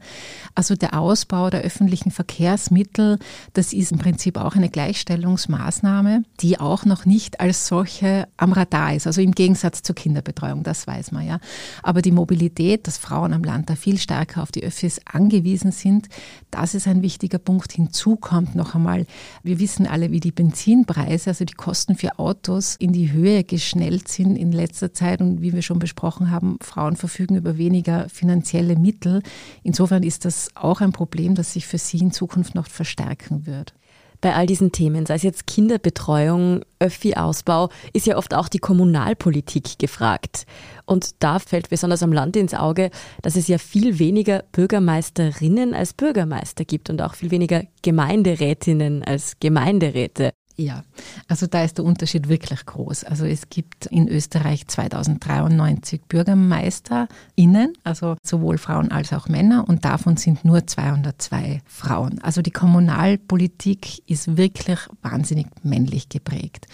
Also 0.56 0.75
der 0.75 0.98
Ausbau 0.98 1.50
der 1.50 1.60
öffentlichen 1.60 2.12
Verkehrsmittel, 2.12 3.20
das 3.51 3.74
ist 3.74 3.91
im 3.91 3.98
Prinzip 3.98 4.38
auch 4.38 4.56
eine 4.56 4.70
Gleichstellungsmaßnahme, 4.70 6.24
die 6.39 6.58
auch 6.58 6.86
noch 6.86 7.06
nicht 7.06 7.41
als 7.41 7.68
solche 7.68 8.29
am 8.38 8.53
Radar 8.53 8.96
ist. 8.96 9.08
Also 9.08 9.20
im 9.20 9.34
Gegensatz 9.34 9.82
zur 9.82 9.96
Kinderbetreuung, 9.96 10.63
das 10.63 10.88
weiß 10.88 11.12
man 11.12 11.27
ja. 11.27 11.39
Aber 11.84 12.01
die 12.01 12.13
Mobilität, 12.13 12.88
dass 12.88 12.98
Frauen 12.98 13.34
am 13.34 13.44
Land 13.44 13.70
da 13.70 13.75
viel 13.75 13.98
stärker 13.98 14.41
auf 14.41 14.53
die 14.53 14.63
Öffis 14.63 15.01
angewiesen 15.03 15.74
sind, 15.74 16.08
das 16.50 16.75
ist 16.75 16.88
ein 16.88 17.01
wichtiger 17.01 17.39
Punkt. 17.39 17.74
Hinzu 17.79 18.17
kommt 18.17 18.55
noch 18.55 18.75
einmal, 18.75 19.05
wir 19.41 19.57
wissen 19.57 19.88
alle, 19.88 20.12
wie 20.12 20.19
die 20.19 20.33
Benzinpreise, 20.33 21.29
also 21.29 21.45
die 21.45 21.53
Kosten 21.53 21.95
für 21.95 22.19
Autos 22.19 22.75
in 22.75 22.91
die 22.91 23.13
Höhe 23.13 23.45
geschnellt 23.45 24.09
sind 24.09 24.36
in 24.36 24.51
letzter 24.51 24.93
Zeit 24.93 25.21
und 25.21 25.41
wie 25.41 25.53
wir 25.53 25.62
schon 25.62 25.79
besprochen 25.79 26.29
haben, 26.29 26.57
Frauen 26.62 26.98
verfügen 26.98 27.38
über 27.38 27.57
weniger 27.57 28.09
finanzielle 28.09 28.75
Mittel. 28.75 29.24
Insofern 29.63 30.03
ist 30.03 30.25
das 30.25 30.50
auch 30.55 30.81
ein 30.81 30.91
Problem, 30.91 31.36
das 31.36 31.53
sich 31.53 31.67
für 31.67 31.77
sie 31.77 32.00
in 32.00 32.12
Zukunft 32.12 32.53
noch 32.53 32.67
verstärken 32.67 33.45
wird. 33.45 33.74
Bei 34.21 34.35
all 34.35 34.45
diesen 34.45 34.73
Themen, 34.73 35.05
sei 35.05 35.15
es 35.15 35.23
jetzt 35.23 35.47
Kinderbetreuung, 35.47 36.61
Öffi-Ausbau, 36.79 37.69
ist 37.93 38.05
ja 38.05 38.17
oft 38.17 38.33
auch 38.33 38.49
die 38.49 38.59
Kommunalpolitik 38.59 39.79
gefragt. 39.79 40.45
Und 40.85 41.23
da 41.23 41.39
fällt 41.39 41.69
besonders 41.69 42.03
am 42.03 42.11
Land 42.11 42.35
ins 42.35 42.53
Auge, 42.53 42.89
dass 43.21 43.38
es 43.38 43.47
ja 43.47 43.57
viel 43.57 43.97
weniger 43.97 44.43
Bürgermeisterinnen 44.51 45.73
als 45.73 45.93
Bürgermeister 45.93 46.65
gibt 46.65 46.89
und 46.89 47.01
auch 47.01 47.15
viel 47.15 47.31
weniger 47.31 47.63
Gemeinderätinnen 47.81 49.03
als 49.03 49.38
Gemeinderäte. 49.39 50.31
Ja, 50.60 50.84
also 51.30 51.48
da 51.48 51.63
ist 51.63 51.78
der 51.78 51.86
Unterschied 51.86 52.28
wirklich 52.28 52.66
groß. 52.66 53.06
Also 53.06 53.24
es 53.24 53.48
gibt 53.50 53.86
in 53.86 54.10
Österreich 54.10 54.68
2093 54.68 56.01
BürgermeisterInnen, 56.10 57.78
also 57.86 58.18
sowohl 58.24 58.58
Frauen 58.58 58.92
als 58.92 59.13
auch 59.13 59.30
Männer, 59.30 59.63
und 59.70 59.86
davon 59.86 60.18
sind 60.18 60.44
nur 60.44 60.68
202 60.68 61.62
Frauen. 61.66 62.20
Also 62.24 62.42
die 62.42 62.51
Kommunalpolitik 62.51 64.04
ist 64.10 64.36
wirklich 64.36 64.80
wahnsinnig 65.01 65.48
männlich 65.63 66.10
geprägt. 66.10 66.68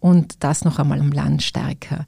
Und 0.00 0.42
das 0.42 0.64
noch 0.64 0.78
einmal 0.78 1.00
am 1.00 1.12
Land 1.12 1.42
stärker. 1.42 2.06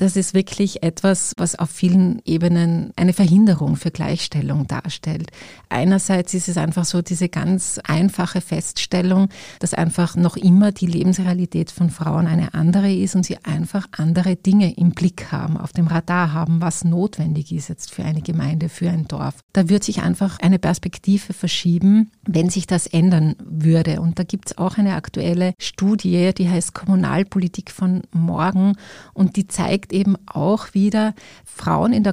Das 0.00 0.16
ist 0.16 0.32
wirklich 0.32 0.82
etwas, 0.82 1.34
was 1.36 1.56
auf 1.56 1.68
vielen 1.68 2.22
Ebenen 2.24 2.90
eine 2.96 3.12
Verhinderung 3.12 3.76
für 3.76 3.90
Gleichstellung 3.90 4.66
darstellt. 4.66 5.30
Einerseits 5.68 6.32
ist 6.32 6.48
es 6.48 6.56
einfach 6.56 6.86
so 6.86 7.02
diese 7.02 7.28
ganz 7.28 7.78
einfache 7.84 8.40
Feststellung, 8.40 9.28
dass 9.58 9.74
einfach 9.74 10.16
noch 10.16 10.38
immer 10.38 10.72
die 10.72 10.86
Lebensrealität 10.86 11.70
von 11.70 11.90
Frauen 11.90 12.26
eine 12.26 12.54
andere 12.54 12.90
ist 12.90 13.14
und 13.14 13.26
sie 13.26 13.44
einfach 13.44 13.88
andere 13.92 14.36
Dinge 14.36 14.72
im 14.74 14.92
Blick 14.92 15.32
haben, 15.32 15.58
auf 15.58 15.74
dem 15.74 15.86
Radar 15.86 16.32
haben, 16.32 16.62
was 16.62 16.82
notwendig 16.82 17.52
ist 17.52 17.68
jetzt 17.68 17.90
für 17.90 18.02
eine 18.02 18.22
Gemeinde, 18.22 18.70
für 18.70 18.88
ein 18.88 19.06
Dorf. 19.06 19.34
Da 19.52 19.68
wird 19.68 19.84
sich 19.84 20.00
einfach 20.00 20.38
eine 20.38 20.58
Perspektive 20.58 21.34
verschieben, 21.34 22.10
wenn 22.26 22.48
sich 22.48 22.66
das 22.66 22.86
ändern 22.86 23.36
würde. 23.44 24.00
Und 24.00 24.18
da 24.18 24.22
gibt 24.22 24.52
es 24.52 24.56
auch 24.56 24.78
eine 24.78 24.94
aktuelle 24.94 25.52
Studie, 25.58 26.32
die 26.32 26.48
heißt 26.48 26.72
Kommunalpolitik 26.72 27.70
von 27.70 28.00
morgen 28.12 28.76
und 29.12 29.36
die 29.36 29.46
zeigt, 29.46 29.89
zeigt 29.90 29.92
eben 29.92 30.16
auch 30.26 30.74
wieder, 30.74 31.14
Frauen 31.44 31.92
in 31.92 32.04
der 32.04 32.12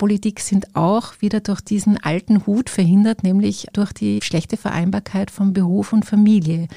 Kommunalpolitik 0.00 0.40
sind 0.40 0.74
auch 0.74 1.12
wieder 1.20 1.40
durch 1.40 1.60
diesen 1.60 2.02
alten 2.02 2.46
Hut 2.46 2.70
verhindert, 2.70 3.22
nämlich 3.22 3.66
durch 3.74 3.92
die 3.92 4.20
schlechte 4.22 4.56
Vereinbarkeit 4.56 5.30
von 5.30 5.52
Beruf 5.52 5.92
und 5.92 6.06
Familie. 6.06 6.68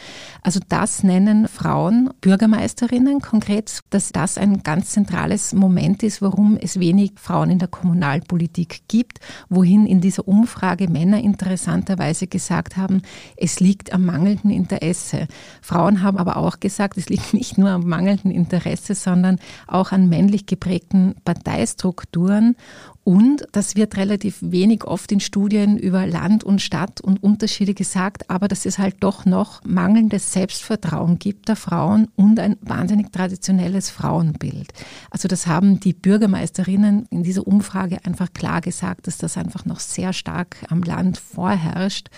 Also 0.42 0.60
das 0.68 1.04
nennen 1.04 1.48
Frauen 1.48 2.10
Bürgermeisterinnen 2.20 3.22
konkret, 3.22 3.80
dass 3.92 4.12
das 4.12 4.38
ein 4.38 4.62
ganz 4.64 4.90
zentrales 4.90 5.54
Moment 5.54 6.04
ist, 6.04 6.22
warum 6.22 6.58
es 6.58 6.82
wenig 6.82 7.14
Frauen 7.16 7.50
in 7.50 7.60
der 7.60 7.70
Kommunalpolitik 7.70 8.90
gibt, 8.90 9.22
wohin 9.48 9.86
in 9.86 10.02
dieser 10.02 10.28
Umfrage 10.28 10.90
Männer 10.90 11.22
interessanterweise 11.22 12.28
gesagt 12.28 12.76
haben, 12.76 13.04
es 13.38 13.62
liegt 13.62 13.94
am 13.94 14.04
mangelnden 14.04 14.52
Interesse. 14.52 15.28
Frauen 15.62 16.02
haben 16.02 16.18
aber 16.18 16.36
auch 16.36 16.60
gesagt, 16.60 16.98
es 16.98 17.08
liegt 17.08 17.34
nicht 17.34 17.58
nur 17.58 17.70
am 17.70 17.88
mangelnden 17.88 18.32
Interesse, 18.32 18.96
sondern 18.96 19.40
auch 19.66 19.94
an 19.94 20.10
männlich 20.10 20.46
geprägten 20.46 21.16
Parteistrukturen 21.24 22.58
und 23.04 23.46
das 23.52 23.76
wird 23.76 23.98
relativ 23.98 24.38
wenig 24.42 24.86
oft 24.86 25.12
in 25.12 25.20
Studien 25.20 25.78
über 25.78 26.08
Land 26.08 26.44
und 26.44 26.62
Stadt 26.62 27.02
und 27.02 27.22
Unterschiede 27.22 27.74
gesagt, 27.74 28.30
aber 28.30 28.48
dass 28.48 28.66
es 28.66 28.78
halt 28.78 28.96
doch 29.02 29.26
noch 29.26 29.62
mangelndes 29.66 30.32
Selbstvertrauen 30.32 31.20
gibt 31.20 31.50
der 31.50 31.58
Frauen 31.58 32.08
und 32.16 32.40
ein 32.40 32.56
wahnsinnig 32.62 33.12
traditionelles 33.12 33.90
Frauenbild. 33.90 34.72
Also 35.10 35.28
das 35.28 35.48
haben 35.48 35.82
die 35.82 35.94
Bürgermeisterinnen 35.94 37.08
in 37.10 37.24
dieser 37.24 37.46
Umfrage 37.46 37.98
einfach 38.06 38.32
klar 38.32 38.62
gesagt, 38.62 39.08
dass 39.08 39.18
das 39.18 39.38
einfach 39.38 39.66
noch 39.66 39.82
sehr 39.82 40.14
stark 40.14 40.58
am 40.70 40.82
Land 40.82 41.18
vorherrscht. 41.18 42.10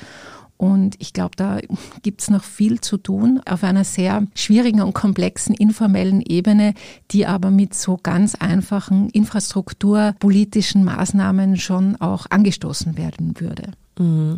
Und 0.57 0.95
ich 0.99 1.11
glaube, 1.11 1.35
da 1.35 1.59
gibt 2.01 2.21
es 2.21 2.29
noch 2.29 2.43
viel 2.43 2.79
zu 2.79 2.97
tun 2.97 3.41
auf 3.45 3.63
einer 3.63 3.83
sehr 3.83 4.25
schwierigen 4.35 4.81
und 4.81 4.93
komplexen 4.93 5.53
informellen 5.53 6.21
Ebene, 6.21 6.73
die 7.11 7.25
aber 7.25 7.51
mit 7.51 7.73
so 7.73 7.99
ganz 8.01 8.35
einfachen 8.35 9.09
infrastrukturpolitischen 9.09 10.85
Maßnahmen 10.85 11.57
schon 11.57 11.97
auch 11.97 12.25
angestoßen 12.29 12.97
werden 12.97 13.39
würde. 13.39 13.71
Mhm. 13.99 14.37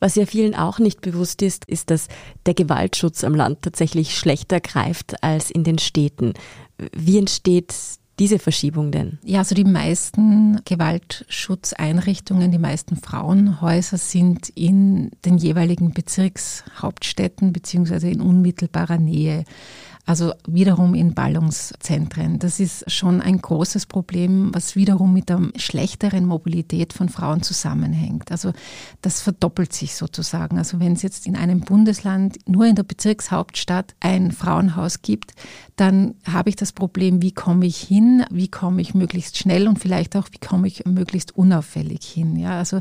Was 0.00 0.14
ja 0.14 0.26
vielen 0.26 0.54
auch 0.54 0.78
nicht 0.78 1.00
bewusst 1.00 1.42
ist, 1.42 1.64
ist, 1.64 1.90
dass 1.90 2.06
der 2.46 2.54
Gewaltschutz 2.54 3.24
am 3.24 3.34
Land 3.34 3.62
tatsächlich 3.62 4.16
schlechter 4.16 4.60
greift 4.60 5.24
als 5.24 5.50
in 5.50 5.64
den 5.64 5.78
Städten. 5.78 6.34
Wie 6.96 7.18
entsteht 7.18 7.74
diese 8.18 8.38
Verschiebung 8.38 8.90
denn? 8.90 9.18
Ja, 9.24 9.40
also 9.40 9.54
die 9.54 9.64
meisten 9.64 10.60
Gewaltschutzeinrichtungen, 10.64 12.50
die 12.50 12.58
meisten 12.58 12.96
Frauenhäuser 12.96 13.98
sind 13.98 14.48
in 14.50 15.10
den 15.24 15.38
jeweiligen 15.38 15.92
Bezirkshauptstädten 15.92 17.52
beziehungsweise 17.52 18.10
in 18.10 18.20
unmittelbarer 18.20 18.98
Nähe 18.98 19.44
also 20.08 20.32
wiederum 20.46 20.94
in 20.94 21.12
Ballungszentren. 21.12 22.38
Das 22.38 22.60
ist 22.60 22.90
schon 22.90 23.20
ein 23.20 23.42
großes 23.42 23.84
Problem, 23.84 24.54
was 24.54 24.74
wiederum 24.74 25.12
mit 25.12 25.28
der 25.28 25.50
schlechteren 25.56 26.24
Mobilität 26.24 26.94
von 26.94 27.10
Frauen 27.10 27.42
zusammenhängt. 27.42 28.32
Also 28.32 28.52
das 29.02 29.20
verdoppelt 29.20 29.74
sich 29.74 29.96
sozusagen. 29.96 30.56
Also 30.56 30.80
wenn 30.80 30.94
es 30.94 31.02
jetzt 31.02 31.26
in 31.26 31.36
einem 31.36 31.60
Bundesland 31.60 32.38
nur 32.46 32.64
in 32.64 32.74
der 32.74 32.84
Bezirkshauptstadt 32.84 33.94
ein 34.00 34.32
Frauenhaus 34.32 35.02
gibt, 35.02 35.34
dann 35.76 36.14
habe 36.26 36.48
ich 36.48 36.56
das 36.56 36.72
Problem, 36.72 37.20
wie 37.20 37.32
komme 37.32 37.66
ich 37.66 37.76
hin, 37.76 38.24
wie 38.30 38.48
komme 38.48 38.80
ich 38.80 38.94
möglichst 38.94 39.36
schnell 39.36 39.68
und 39.68 39.78
vielleicht 39.78 40.16
auch, 40.16 40.28
wie 40.32 40.38
komme 40.38 40.68
ich 40.68 40.86
möglichst 40.86 41.36
unauffällig 41.36 42.04
hin. 42.04 42.36
Ja, 42.36 42.56
also 42.58 42.80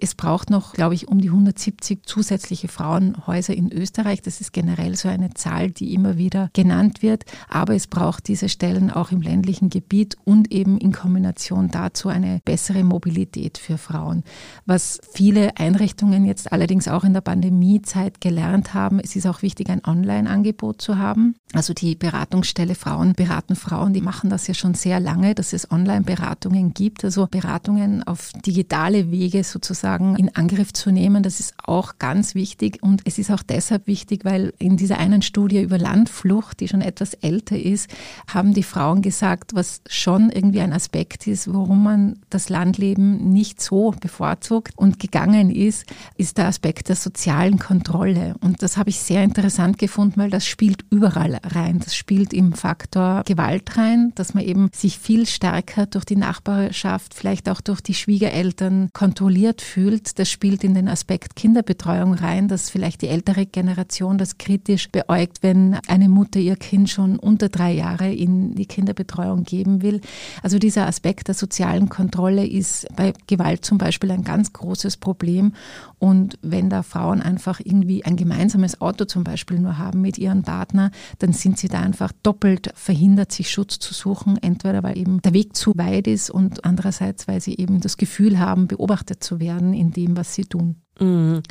es 0.00 0.14
braucht 0.14 0.48
noch, 0.48 0.74
glaube 0.74 0.94
ich, 0.94 1.08
um 1.08 1.20
die 1.20 1.28
170 1.28 2.06
zusätzliche 2.06 2.68
Frauenhäuser 2.68 3.52
in 3.52 3.72
Österreich. 3.72 4.22
Das 4.22 4.40
ist 4.40 4.52
generell 4.52 4.94
so 4.94 5.08
eine 5.08 5.34
Zahl, 5.34 5.72
die 5.72 5.92
immer 5.92 6.16
wieder 6.16 6.50
genannt 6.52 6.67
wird. 7.02 7.24
Aber 7.48 7.74
es 7.74 7.86
braucht 7.86 8.28
diese 8.28 8.48
Stellen 8.48 8.90
auch 8.90 9.10
im 9.12 9.20
ländlichen 9.20 9.70
Gebiet 9.70 10.16
und 10.24 10.52
eben 10.52 10.78
in 10.78 10.92
Kombination 10.92 11.70
dazu 11.70 12.08
eine 12.08 12.40
bessere 12.44 12.84
Mobilität 12.84 13.58
für 13.58 13.78
Frauen. 13.78 14.24
Was 14.66 15.00
viele 15.12 15.56
Einrichtungen 15.56 16.24
jetzt 16.24 16.52
allerdings 16.52 16.88
auch 16.88 17.04
in 17.04 17.12
der 17.12 17.20
Pandemiezeit 17.20 18.20
gelernt 18.20 18.74
haben, 18.74 19.00
es 19.00 19.16
ist 19.16 19.26
auch 19.26 19.42
wichtig, 19.42 19.70
ein 19.70 19.84
Online-Angebot 19.84 20.80
zu 20.80 20.98
haben. 20.98 21.34
Also 21.54 21.72
die 21.72 21.94
Beratungsstelle 21.94 22.74
Frauen 22.74 23.14
beraten 23.14 23.56
Frauen, 23.56 23.94
die 23.94 24.02
machen 24.02 24.28
das 24.28 24.46
ja 24.46 24.54
schon 24.54 24.74
sehr 24.74 25.00
lange, 25.00 25.34
dass 25.34 25.52
es 25.52 25.70
Online-Beratungen 25.70 26.74
gibt, 26.74 27.04
also 27.04 27.26
Beratungen 27.30 28.02
auf 28.02 28.32
digitale 28.44 29.10
Wege 29.10 29.44
sozusagen 29.44 30.16
in 30.16 30.34
Angriff 30.36 30.72
zu 30.72 30.90
nehmen. 30.90 31.22
Das 31.22 31.40
ist 31.40 31.54
auch 31.62 31.98
ganz 31.98 32.34
wichtig 32.34 32.82
und 32.82 33.02
es 33.04 33.18
ist 33.18 33.30
auch 33.30 33.42
deshalb 33.42 33.86
wichtig, 33.86 34.24
weil 34.24 34.52
in 34.58 34.76
dieser 34.76 34.98
einen 34.98 35.22
Studie 35.22 35.62
über 35.62 35.78
Landflucht, 35.78 36.57
die 36.60 36.68
schon 36.68 36.80
etwas 36.80 37.14
älter 37.14 37.58
ist, 37.58 37.90
haben 38.32 38.54
die 38.54 38.62
Frauen 38.62 39.02
gesagt, 39.02 39.54
was 39.54 39.80
schon 39.88 40.30
irgendwie 40.30 40.60
ein 40.60 40.72
Aspekt 40.72 41.26
ist, 41.26 41.52
warum 41.52 41.84
man 41.84 42.18
das 42.30 42.48
Landleben 42.48 43.32
nicht 43.32 43.60
so 43.60 43.94
bevorzugt 44.00 44.72
und 44.76 44.98
gegangen 44.98 45.50
ist, 45.50 45.86
ist 46.16 46.38
der 46.38 46.46
Aspekt 46.46 46.88
der 46.88 46.96
sozialen 46.96 47.58
Kontrolle. 47.58 48.34
Und 48.40 48.62
das 48.62 48.76
habe 48.76 48.90
ich 48.90 49.00
sehr 49.00 49.22
interessant 49.22 49.78
gefunden, 49.78 50.20
weil 50.20 50.30
das 50.30 50.46
spielt 50.46 50.84
überall 50.90 51.38
rein. 51.44 51.80
Das 51.80 51.94
spielt 51.94 52.32
im 52.32 52.52
Faktor 52.52 53.22
Gewalt 53.24 53.76
rein, 53.76 54.12
dass 54.14 54.34
man 54.34 54.44
eben 54.44 54.70
sich 54.72 54.98
viel 54.98 55.26
stärker 55.26 55.86
durch 55.86 56.04
die 56.04 56.16
Nachbarschaft, 56.16 57.14
vielleicht 57.14 57.48
auch 57.48 57.60
durch 57.60 57.80
die 57.80 57.94
Schwiegereltern 57.94 58.90
kontrolliert 58.92 59.62
fühlt. 59.62 60.18
Das 60.18 60.30
spielt 60.30 60.64
in 60.64 60.74
den 60.74 60.88
Aspekt 60.88 61.36
Kinderbetreuung 61.36 62.14
rein, 62.14 62.48
dass 62.48 62.70
vielleicht 62.70 63.02
die 63.02 63.08
ältere 63.08 63.46
Generation 63.46 64.18
das 64.18 64.38
kritisch 64.38 64.90
beäugt, 64.90 65.38
wenn 65.42 65.78
eine 65.86 66.08
Mutter 66.08 66.40
ihr 66.48 66.56
Kind 66.56 66.88
schon 66.88 67.18
unter 67.18 67.48
drei 67.48 67.72
Jahre 67.72 68.10
in 68.10 68.54
die 68.54 68.66
Kinderbetreuung 68.66 69.44
geben 69.44 69.82
will. 69.82 70.00
Also 70.42 70.58
dieser 70.58 70.86
Aspekt 70.86 71.28
der 71.28 71.34
sozialen 71.34 71.88
Kontrolle 71.88 72.46
ist 72.46 72.86
bei 72.96 73.12
Gewalt 73.26 73.64
zum 73.64 73.76
Beispiel 73.78 74.10
ein 74.10 74.24
ganz 74.24 74.52
großes 74.52 74.96
Problem. 74.96 75.52
Und 75.98 76.38
wenn 76.42 76.70
da 76.70 76.82
Frauen 76.82 77.20
einfach 77.20 77.60
irgendwie 77.62 78.04
ein 78.04 78.16
gemeinsames 78.16 78.80
Auto 78.80 79.04
zum 79.04 79.24
Beispiel 79.24 79.58
nur 79.58 79.78
haben 79.78 80.00
mit 80.00 80.16
ihrem 80.16 80.42
Partner, 80.42 80.90
dann 81.18 81.32
sind 81.32 81.58
sie 81.58 81.68
da 81.68 81.80
einfach 81.80 82.12
doppelt 82.22 82.70
verhindert, 82.74 83.30
sich 83.30 83.50
Schutz 83.50 83.78
zu 83.78 83.92
suchen. 83.92 84.38
Entweder 84.40 84.82
weil 84.82 84.96
eben 84.96 85.20
der 85.20 85.34
Weg 85.34 85.54
zu 85.54 85.72
weit 85.76 86.06
ist 86.06 86.30
und 86.30 86.64
andererseits, 86.64 87.28
weil 87.28 87.40
sie 87.40 87.56
eben 87.56 87.80
das 87.80 87.98
Gefühl 87.98 88.38
haben, 88.38 88.68
beobachtet 88.68 89.22
zu 89.22 89.38
werden 89.38 89.74
in 89.74 89.92
dem, 89.92 90.16
was 90.16 90.34
sie 90.34 90.44
tun. 90.44 90.76
Mhm. 90.98 91.42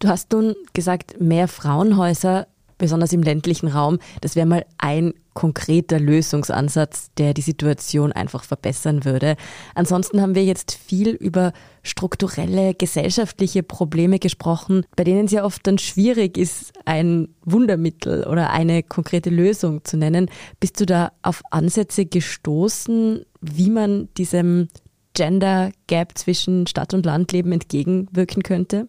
Du 0.00 0.08
hast 0.08 0.32
nun 0.32 0.54
gesagt, 0.72 1.20
mehr 1.20 1.48
Frauenhäuser, 1.48 2.48
besonders 2.84 3.12
im 3.12 3.22
ländlichen 3.22 3.68
Raum, 3.68 3.98
das 4.20 4.36
wäre 4.36 4.46
mal 4.46 4.66
ein 4.78 5.14
konkreter 5.32 5.98
Lösungsansatz, 5.98 7.10
der 7.16 7.34
die 7.34 7.40
Situation 7.40 8.12
einfach 8.12 8.44
verbessern 8.44 9.04
würde. 9.04 9.36
Ansonsten 9.74 10.20
haben 10.20 10.34
wir 10.34 10.44
jetzt 10.44 10.74
viel 10.74 11.08
über 11.08 11.52
strukturelle 11.82 12.74
gesellschaftliche 12.74 13.62
Probleme 13.62 14.18
gesprochen, 14.18 14.84
bei 14.96 15.04
denen 15.04 15.24
es 15.24 15.32
ja 15.32 15.44
oft 15.44 15.66
dann 15.66 15.78
schwierig 15.78 16.36
ist, 16.38 16.72
ein 16.84 17.28
Wundermittel 17.44 18.24
oder 18.24 18.50
eine 18.50 18.82
konkrete 18.82 19.30
Lösung 19.30 19.82
zu 19.84 19.96
nennen. 19.96 20.30
Bist 20.60 20.80
du 20.80 20.86
da 20.86 21.12
auf 21.22 21.42
Ansätze 21.50 22.06
gestoßen, 22.06 23.24
wie 23.40 23.70
man 23.70 24.08
diesem 24.18 24.68
Gender 25.14 25.72
Gap 25.86 26.18
zwischen 26.18 26.66
Stadt 26.66 26.92
und 26.92 27.06
Landleben 27.06 27.52
entgegenwirken 27.52 28.42
könnte? 28.42 28.88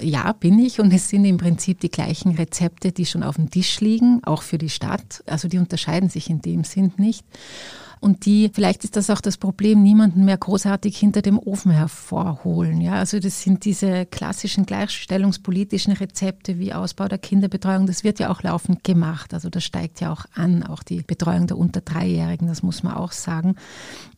Ja, 0.00 0.32
bin 0.32 0.58
ich 0.58 0.78
und 0.80 0.92
es 0.92 1.08
sind 1.08 1.24
im 1.24 1.38
Prinzip 1.38 1.80
die 1.80 1.90
gleichen 1.90 2.36
Rezepte, 2.36 2.92
die 2.92 3.04
schon 3.04 3.24
auf 3.24 3.36
dem 3.36 3.50
Tisch 3.50 3.80
liegen, 3.80 4.22
auch 4.24 4.42
für 4.42 4.58
die 4.58 4.68
Stadt. 4.68 5.24
Also 5.26 5.48
die 5.48 5.58
unterscheiden 5.58 6.08
sich 6.08 6.30
in 6.30 6.40
dem 6.40 6.62
Sinn 6.62 6.92
nicht 6.98 7.24
und 8.00 8.26
die, 8.26 8.50
vielleicht 8.52 8.84
ist 8.84 8.96
das 8.96 9.10
auch 9.10 9.20
das 9.20 9.36
Problem, 9.36 9.82
niemanden 9.82 10.24
mehr 10.24 10.36
großartig 10.36 10.96
hinter 10.96 11.22
dem 11.22 11.38
Ofen 11.38 11.72
hervorholen. 11.72 12.80
Ja, 12.80 12.94
also 12.94 13.18
das 13.18 13.42
sind 13.42 13.64
diese 13.64 14.06
klassischen 14.06 14.66
gleichstellungspolitischen 14.66 15.92
Rezepte 15.92 16.58
wie 16.58 16.72
Ausbau 16.72 17.08
der 17.08 17.18
Kinderbetreuung. 17.18 17.86
Das 17.86 18.04
wird 18.04 18.18
ja 18.18 18.30
auch 18.30 18.42
laufend 18.42 18.84
gemacht. 18.84 19.34
Also 19.34 19.50
das 19.50 19.64
steigt 19.64 20.00
ja 20.00 20.12
auch 20.12 20.24
an, 20.34 20.62
auch 20.62 20.82
die 20.82 21.02
Betreuung 21.02 21.46
der 21.46 21.58
unter 21.58 21.80
Dreijährigen, 21.80 22.48
das 22.48 22.62
muss 22.62 22.82
man 22.82 22.94
auch 22.94 23.12
sagen. 23.12 23.56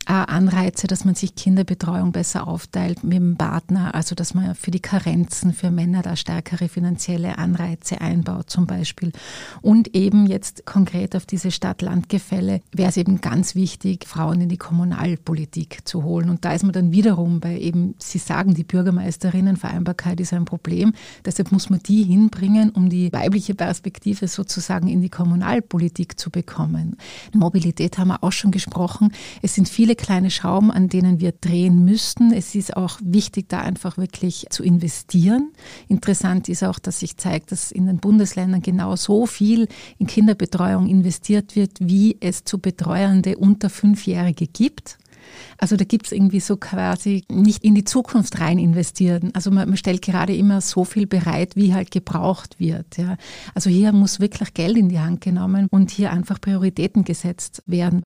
Äh, 0.07 0.13
Anreize, 0.13 0.87
dass 0.87 1.05
man 1.05 1.15
sich 1.15 1.35
Kinderbetreuung 1.35 2.13
besser 2.13 2.49
aufteilt 2.49 3.05
mit 3.05 3.19
dem 3.19 3.37
Partner, 3.37 3.95
also 3.95 4.15
dass 4.15 4.35
man 4.35 4.55
für 4.55 4.71
die 4.71 4.81
Karenzen 4.81 5.53
für 5.53 5.71
Männer 5.71 6.03
da 6.03 6.17
stärkere 6.17 6.69
finanzielle 6.69 7.39
Anreize 7.39 8.01
einbaut 8.01 8.51
zum 8.51 8.67
Beispiel. 8.67 9.13
Und 9.61 9.95
eben 9.95 10.27
jetzt 10.27 10.65
konkret 10.65 11.15
auf 11.15 11.27
diese 11.27 11.51
Stadt-Land-Gefälle 11.51 12.63
wäre 12.73 12.89
es 12.89 12.97
eben 12.97 13.21
ganz 13.21 13.55
wichtig, 13.55 13.70
wichtig, 13.71 14.05
Frauen 14.09 14.41
in 14.41 14.49
die 14.49 14.57
Kommunalpolitik 14.57 15.87
zu 15.87 16.03
holen. 16.03 16.29
Und 16.29 16.45
da 16.45 16.55
ist 16.55 16.65
man 16.65 16.73
dann 16.73 16.91
wiederum 16.91 17.39
bei 17.39 17.57
eben, 17.57 17.95
Sie 17.99 18.19
sagen, 18.19 18.55
die 18.55 18.65
Bürgermeisterinnenvereinbarkeit 18.65 20.19
ist 20.19 20.33
ein 20.33 20.45
Problem. 20.45 20.93
Deshalb 21.25 21.53
muss 21.53 21.71
man 21.71 21.79
die 21.79 22.03
hinbringen, 22.03 22.71
um 22.71 22.89
die 22.89 23.13
weibliche 23.13 23.55
Perspektive 23.55 24.27
sozusagen 24.27 24.89
in 24.89 25.03
die 25.03 25.09
Kommunalpolitik 25.09 26.19
zu 26.19 26.31
bekommen. 26.31 26.97
Mobilität 27.33 27.97
haben 27.97 28.09
wir 28.09 28.25
auch 28.25 28.33
schon 28.33 28.51
gesprochen. 28.51 29.13
Es 29.41 29.55
sind 29.55 29.69
viele 29.69 29.95
kleine 29.95 30.31
Schrauben, 30.31 30.73
an 30.73 30.89
denen 30.89 31.21
wir 31.21 31.31
drehen 31.31 31.85
müssten. 31.85 32.33
Es 32.33 32.57
ist 32.57 32.77
auch 32.77 32.99
wichtig, 33.05 33.49
da 33.49 33.61
einfach 33.61 33.99
wirklich 33.99 34.47
zu 34.51 34.65
investieren. 34.65 35.53
Interessant 35.87 36.49
ist 36.49 36.65
auch, 36.65 36.81
dass 36.81 36.99
sich 36.99 37.17
zeigt, 37.19 37.53
dass 37.53 37.71
in 37.71 37.87
den 37.87 37.99
Bundesländern 37.99 38.63
genau 38.63 38.97
so 38.97 39.27
viel 39.27 39.69
in 39.99 40.09
Kinderbetreuung 40.09 40.89
investiert 40.89 41.55
wird, 41.55 41.79
wie 41.79 42.17
es 42.19 42.43
zu 42.43 42.59
betreuende 42.59 43.37
und 43.37 43.60
unter 43.61 43.71
Fünfjährige 43.71 44.47
gibt. 44.47 44.99
Also 45.59 45.77
da 45.77 45.85
gibt 45.85 46.07
es 46.07 46.13
irgendwie 46.13 46.41
so 46.41 46.57
quasi 46.57 47.25
nicht 47.31 47.63
in 47.63 47.75
die 47.75 47.85
Zukunft 47.85 48.41
rein 48.41 48.59
investieren. 48.59 49.31
Also 49.35 49.51
man, 49.51 49.69
man, 49.69 49.77
stellt 49.77 50.01
gerade 50.01 50.35
immer 50.35 50.63
so 50.63 50.85
viel 50.85 51.07
bereit, 51.07 51.57
wie 51.57 51.75
halt 51.75 51.91
gebraucht 51.91 52.59
wird. 52.59 52.97
Ja. 52.97 53.17
Also 53.55 53.69
hier 53.69 53.93
muss 53.93 54.19
wirklich 54.19 54.55
Geld 54.55 54.79
in 54.79 54.89
die 54.89 54.99
Hand 54.99 55.21
genommen 55.21 55.69
und 55.71 55.91
hier 55.91 56.11
einfach 56.11 56.41
Prioritäten 56.41 57.05
gesetzt 57.05 57.63
werden. 57.67 58.03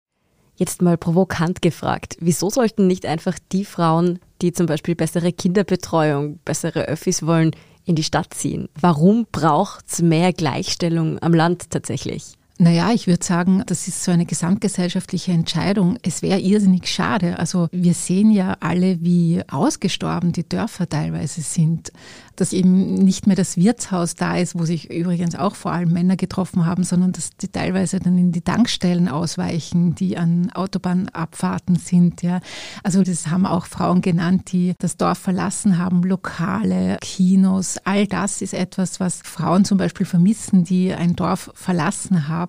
Jetzt 0.57 0.83
mal 0.83 0.99
provokant 0.99 1.63
gefragt, 1.63 2.17
wieso 2.21 2.51
sollten 2.51 2.87
nicht 2.87 3.07
einfach 3.07 3.39
die 3.53 3.65
Frauen, 3.65 4.19
die 4.43 4.53
zum 4.53 4.67
Beispiel 4.67 4.97
bessere 4.97 5.33
Kinderbetreuung, 5.33 6.41
bessere 6.45 6.83
Öffis 6.87 7.25
wollen, 7.25 7.53
in 7.85 7.95
die 7.95 8.05
Stadt 8.05 8.35
ziehen? 8.35 8.69
Warum 8.81 9.27
braucht 9.31 9.87
es 9.89 10.03
mehr 10.03 10.33
Gleichstellung 10.33 11.21
am 11.23 11.33
Land 11.33 11.71
tatsächlich? 11.71 12.35
Naja, 12.59 12.93
ich 12.93 13.09
würde 13.09 13.25
sagen, 13.25 13.65
das 13.67 13.89
ist 13.89 14.05
so 14.05 14.13
eine 14.13 14.27
gesamtgesellschaftliche 14.27 15.33
Entscheidung. 15.33 15.99
Es 16.03 16.23
wäre 16.23 16.39
irrsinnig 16.39 16.87
schade. 16.87 17.39
Also 17.39 17.69
wir 17.73 17.95
sehen 17.95 18.31
ja 18.31 18.57
alle, 18.61 19.01
wie 19.01 19.43
ausgestorben 19.49 20.31
die 20.31 20.49
Dörfer 20.49 20.89
teilweise 20.89 21.41
sind 21.41 21.91
dass 22.37 22.53
eben 22.53 22.95
nicht 22.95 23.27
mehr 23.27 23.37
das 23.37 23.57
Wirtshaus 23.57 24.15
da 24.15 24.37
ist, 24.37 24.59
wo 24.59 24.65
sich 24.65 24.91
übrigens 24.91 25.35
auch 25.35 25.55
vor 25.55 25.73
allem 25.73 25.93
Männer 25.93 26.17
getroffen 26.17 26.67
haben, 26.67 26.85
sondern 26.85 27.13
dass 27.13 27.37
die 27.37 27.49
teilweise 27.49 28.01
dann 28.01 28.19
in 28.19 28.33
die 28.33 28.41
Tankstellen 28.41 29.09
ausweichen, 29.09 29.95
die 29.95 30.17
an 30.17 30.51
Autobahnabfahrten 30.53 31.77
sind. 31.77 32.23
Ja. 32.23 32.41
Also 32.83 33.03
das 33.03 33.29
haben 33.29 33.47
auch 33.47 33.67
Frauen 33.67 34.01
genannt, 34.01 34.53
die 34.53 34.75
das 34.79 34.97
Dorf 34.97 35.19
verlassen 35.19 35.79
haben, 35.79 36.03
Lokale, 36.03 36.99
Kinos, 37.01 37.79
all 37.85 38.07
das 38.07 38.43
ist 38.43 38.55
etwas, 38.55 39.01
was 39.01 39.21
Frauen 39.23 39.65
zum 39.65 39.79
Beispiel 39.79 40.07
vermissen, 40.07 40.65
die 40.65 40.93
ein 40.93 41.17
Dorf 41.17 41.51
verlassen 41.55 42.29
haben. 42.29 42.44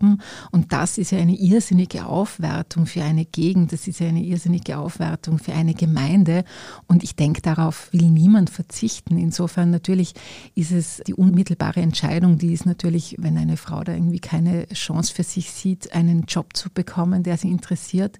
Und 0.52 0.72
das 0.72 0.98
ist 0.98 1.12
ja 1.12 1.20
eine 1.20 1.36
irrsinnige 1.36 2.06
Aufwertung 2.06 2.86
für 2.86 3.04
eine 3.04 3.26
Gegend, 3.26 3.72
das 3.72 3.88
ist 3.88 4.00
ja 4.00 4.08
eine 4.08 4.24
irrsinnige 4.24 4.78
Aufwertung 4.78 5.40
für 5.40 5.54
eine 5.54 5.74
Gemeinde. 5.74 6.44
Und 6.88 7.04
ich 7.04 7.16
denke, 7.16 7.42
darauf 7.42 7.92
will 7.92 8.10
niemand 8.10 8.50
verzichten. 8.50 9.18
Insofern 9.18 9.72
natürlich 9.72 10.14
ist 10.56 10.72
es 10.72 11.02
die 11.08 11.14
unmittelbare 11.14 11.82
Entscheidung, 11.82 12.38
die 12.38 12.54
ist 12.54 12.66
natürlich, 12.66 13.16
wenn 13.20 13.38
eine 13.38 13.58
Frau 13.58 13.84
da 13.84 13.94
irgendwie 13.94 14.20
keine 14.20 14.68
Chance 14.70 15.14
für 15.14 15.24
sich 15.24 15.52
sieht, 15.52 15.94
einen 15.94 16.24
Job 16.24 16.56
zu 16.56 16.70
bekommen, 16.70 17.24
der 17.24 17.38
sie 17.38 17.50
interessiert, 17.50 18.20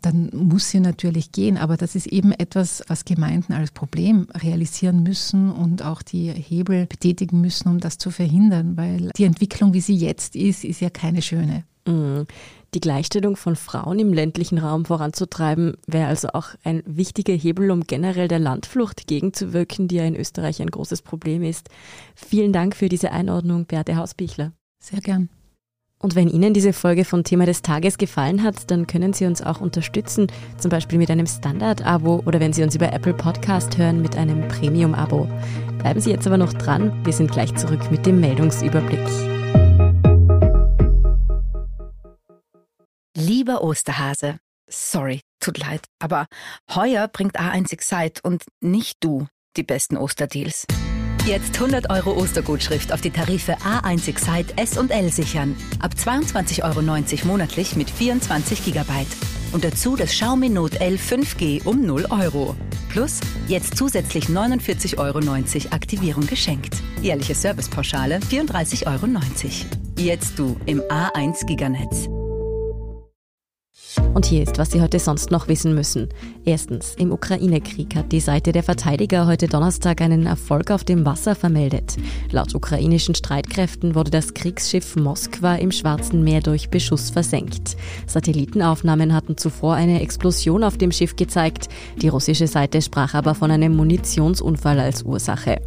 dann 0.00 0.30
muss 0.32 0.70
sie 0.70 0.80
natürlich 0.80 1.32
gehen. 1.32 1.56
Aber 1.56 1.76
das 1.76 1.94
ist 1.94 2.06
eben 2.06 2.32
etwas, 2.32 2.82
was 2.88 3.04
Gemeinden 3.04 3.52
als 3.52 3.70
Problem 3.70 4.26
realisieren 4.34 5.02
müssen 5.02 5.50
und 5.50 5.82
auch 5.82 6.02
die 6.02 6.30
Hebel 6.30 6.86
betätigen 6.86 7.40
müssen, 7.40 7.68
um 7.68 7.80
das 7.80 7.98
zu 7.98 8.10
verhindern, 8.10 8.76
weil 8.76 9.10
die 9.16 9.24
Entwicklung, 9.24 9.72
wie 9.74 9.80
sie 9.80 9.96
jetzt 9.96 10.36
ist, 10.36 10.64
ist 10.64 10.80
ja 10.80 10.90
keine 11.02 11.20
schöne. 11.20 11.64
Mhm. 11.86 12.26
Die 12.74 12.80
Gleichstellung 12.80 13.36
von 13.36 13.56
Frauen 13.56 13.98
im 13.98 14.12
ländlichen 14.14 14.58
Raum 14.58 14.84
voranzutreiben, 14.84 15.76
wäre 15.86 16.06
also 16.06 16.28
auch 16.28 16.50
ein 16.64 16.82
wichtiger 16.86 17.34
Hebel, 17.34 17.70
um 17.70 17.82
generell 17.82 18.28
der 18.28 18.38
Landflucht 18.38 19.06
gegenzuwirken, 19.08 19.88
die 19.88 19.96
ja 19.96 20.04
in 20.04 20.16
Österreich 20.16 20.62
ein 20.62 20.70
großes 20.70 21.02
Problem 21.02 21.42
ist. 21.42 21.68
Vielen 22.14 22.52
Dank 22.52 22.76
für 22.76 22.88
diese 22.88 23.10
Einordnung, 23.10 23.66
Beate 23.66 23.96
Hausbichler. 23.96 24.52
Sehr 24.80 25.00
gern. 25.00 25.28
Und 25.98 26.14
wenn 26.14 26.28
Ihnen 26.28 26.54
diese 26.54 26.72
Folge 26.72 27.04
von 27.04 27.24
Thema 27.24 27.46
des 27.46 27.62
Tages 27.62 27.98
gefallen 27.98 28.42
hat, 28.42 28.70
dann 28.70 28.86
können 28.86 29.12
Sie 29.12 29.26
uns 29.26 29.42
auch 29.42 29.60
unterstützen, 29.60 30.28
zum 30.56 30.70
Beispiel 30.70 30.98
mit 30.98 31.10
einem 31.10 31.26
Standard-Abo 31.26 32.22
oder 32.26 32.40
wenn 32.40 32.52
Sie 32.52 32.62
uns 32.62 32.74
über 32.74 32.92
Apple 32.92 33.14
Podcast 33.14 33.76
hören, 33.76 34.00
mit 34.02 34.16
einem 34.16 34.48
Premium-Abo. 34.48 35.28
Bleiben 35.78 36.00
Sie 36.00 36.10
jetzt 36.10 36.26
aber 36.26 36.38
noch 36.38 36.52
dran, 36.54 37.04
wir 37.04 37.12
sind 37.12 37.30
gleich 37.30 37.54
zurück 37.54 37.90
mit 37.90 38.06
dem 38.06 38.20
Meldungsüberblick. 38.20 39.31
Lieber 43.42 43.64
Osterhase, 43.64 44.38
sorry, 44.70 45.20
tut 45.40 45.58
leid, 45.58 45.80
aber 45.98 46.26
heuer 46.76 47.08
bringt 47.08 47.40
A1 47.40 47.72
Excite 47.72 48.20
und 48.22 48.44
nicht 48.60 48.98
du 49.00 49.26
die 49.56 49.64
besten 49.64 49.96
Osterdeals. 49.96 50.64
Jetzt 51.26 51.56
100 51.56 51.90
Euro 51.90 52.12
Ostergutschrift 52.12 52.92
auf 52.92 53.00
die 53.00 53.10
Tarife 53.10 53.56
A1 53.56 54.06
Excite 54.06 54.56
S 54.56 54.78
und 54.78 54.92
L 54.92 55.10
sichern. 55.10 55.56
Ab 55.80 55.94
22,90 55.98 56.62
Euro 56.62 57.26
monatlich 57.26 57.74
mit 57.74 57.90
24 57.90 58.64
GB. 58.64 58.92
Und 59.50 59.64
dazu 59.64 59.96
das 59.96 60.10
Xiaomi 60.10 60.48
Note 60.48 60.78
L 60.78 60.94
5G 60.94 61.66
um 61.66 61.84
0 61.84 62.06
Euro. 62.10 62.54
Plus 62.90 63.18
jetzt 63.48 63.76
zusätzlich 63.76 64.26
49,90 64.26 64.98
Euro 64.98 65.18
Aktivierung 65.74 66.28
geschenkt. 66.28 66.76
Jährliche 67.00 67.34
Servicepauschale 67.34 68.20
34,90 68.20 68.86
Euro. 68.86 69.08
Jetzt 69.98 70.38
du 70.38 70.56
im 70.66 70.80
A1 70.82 71.44
Giganetz. 71.44 72.08
Und 74.14 74.26
hier 74.26 74.42
ist, 74.42 74.58
was 74.58 74.70
Sie 74.70 74.80
heute 74.80 74.98
sonst 74.98 75.30
noch 75.30 75.48
wissen 75.48 75.74
müssen. 75.74 76.08
Erstens, 76.44 76.94
im 76.96 77.12
Ukraine-Krieg 77.12 77.94
hat 77.94 78.12
die 78.12 78.20
Seite 78.20 78.52
der 78.52 78.62
Verteidiger 78.62 79.26
heute 79.26 79.48
Donnerstag 79.48 80.00
einen 80.00 80.26
Erfolg 80.26 80.70
auf 80.70 80.84
dem 80.84 81.04
Wasser 81.04 81.34
vermeldet. 81.34 81.96
Laut 82.30 82.54
ukrainischen 82.54 83.14
Streitkräften 83.14 83.94
wurde 83.94 84.10
das 84.10 84.34
Kriegsschiff 84.34 84.96
Moskwa 84.96 85.56
im 85.56 85.72
Schwarzen 85.72 86.22
Meer 86.24 86.40
durch 86.40 86.70
Beschuss 86.70 87.10
versenkt. 87.10 87.76
Satellitenaufnahmen 88.06 89.14
hatten 89.14 89.36
zuvor 89.36 89.74
eine 89.74 90.00
Explosion 90.00 90.64
auf 90.64 90.78
dem 90.78 90.92
Schiff 90.92 91.16
gezeigt. 91.16 91.68
Die 92.00 92.08
russische 92.08 92.46
Seite 92.46 92.82
sprach 92.82 93.14
aber 93.14 93.34
von 93.34 93.50
einem 93.50 93.76
Munitionsunfall 93.76 94.78
als 94.80 95.02
Ursache. 95.02 95.60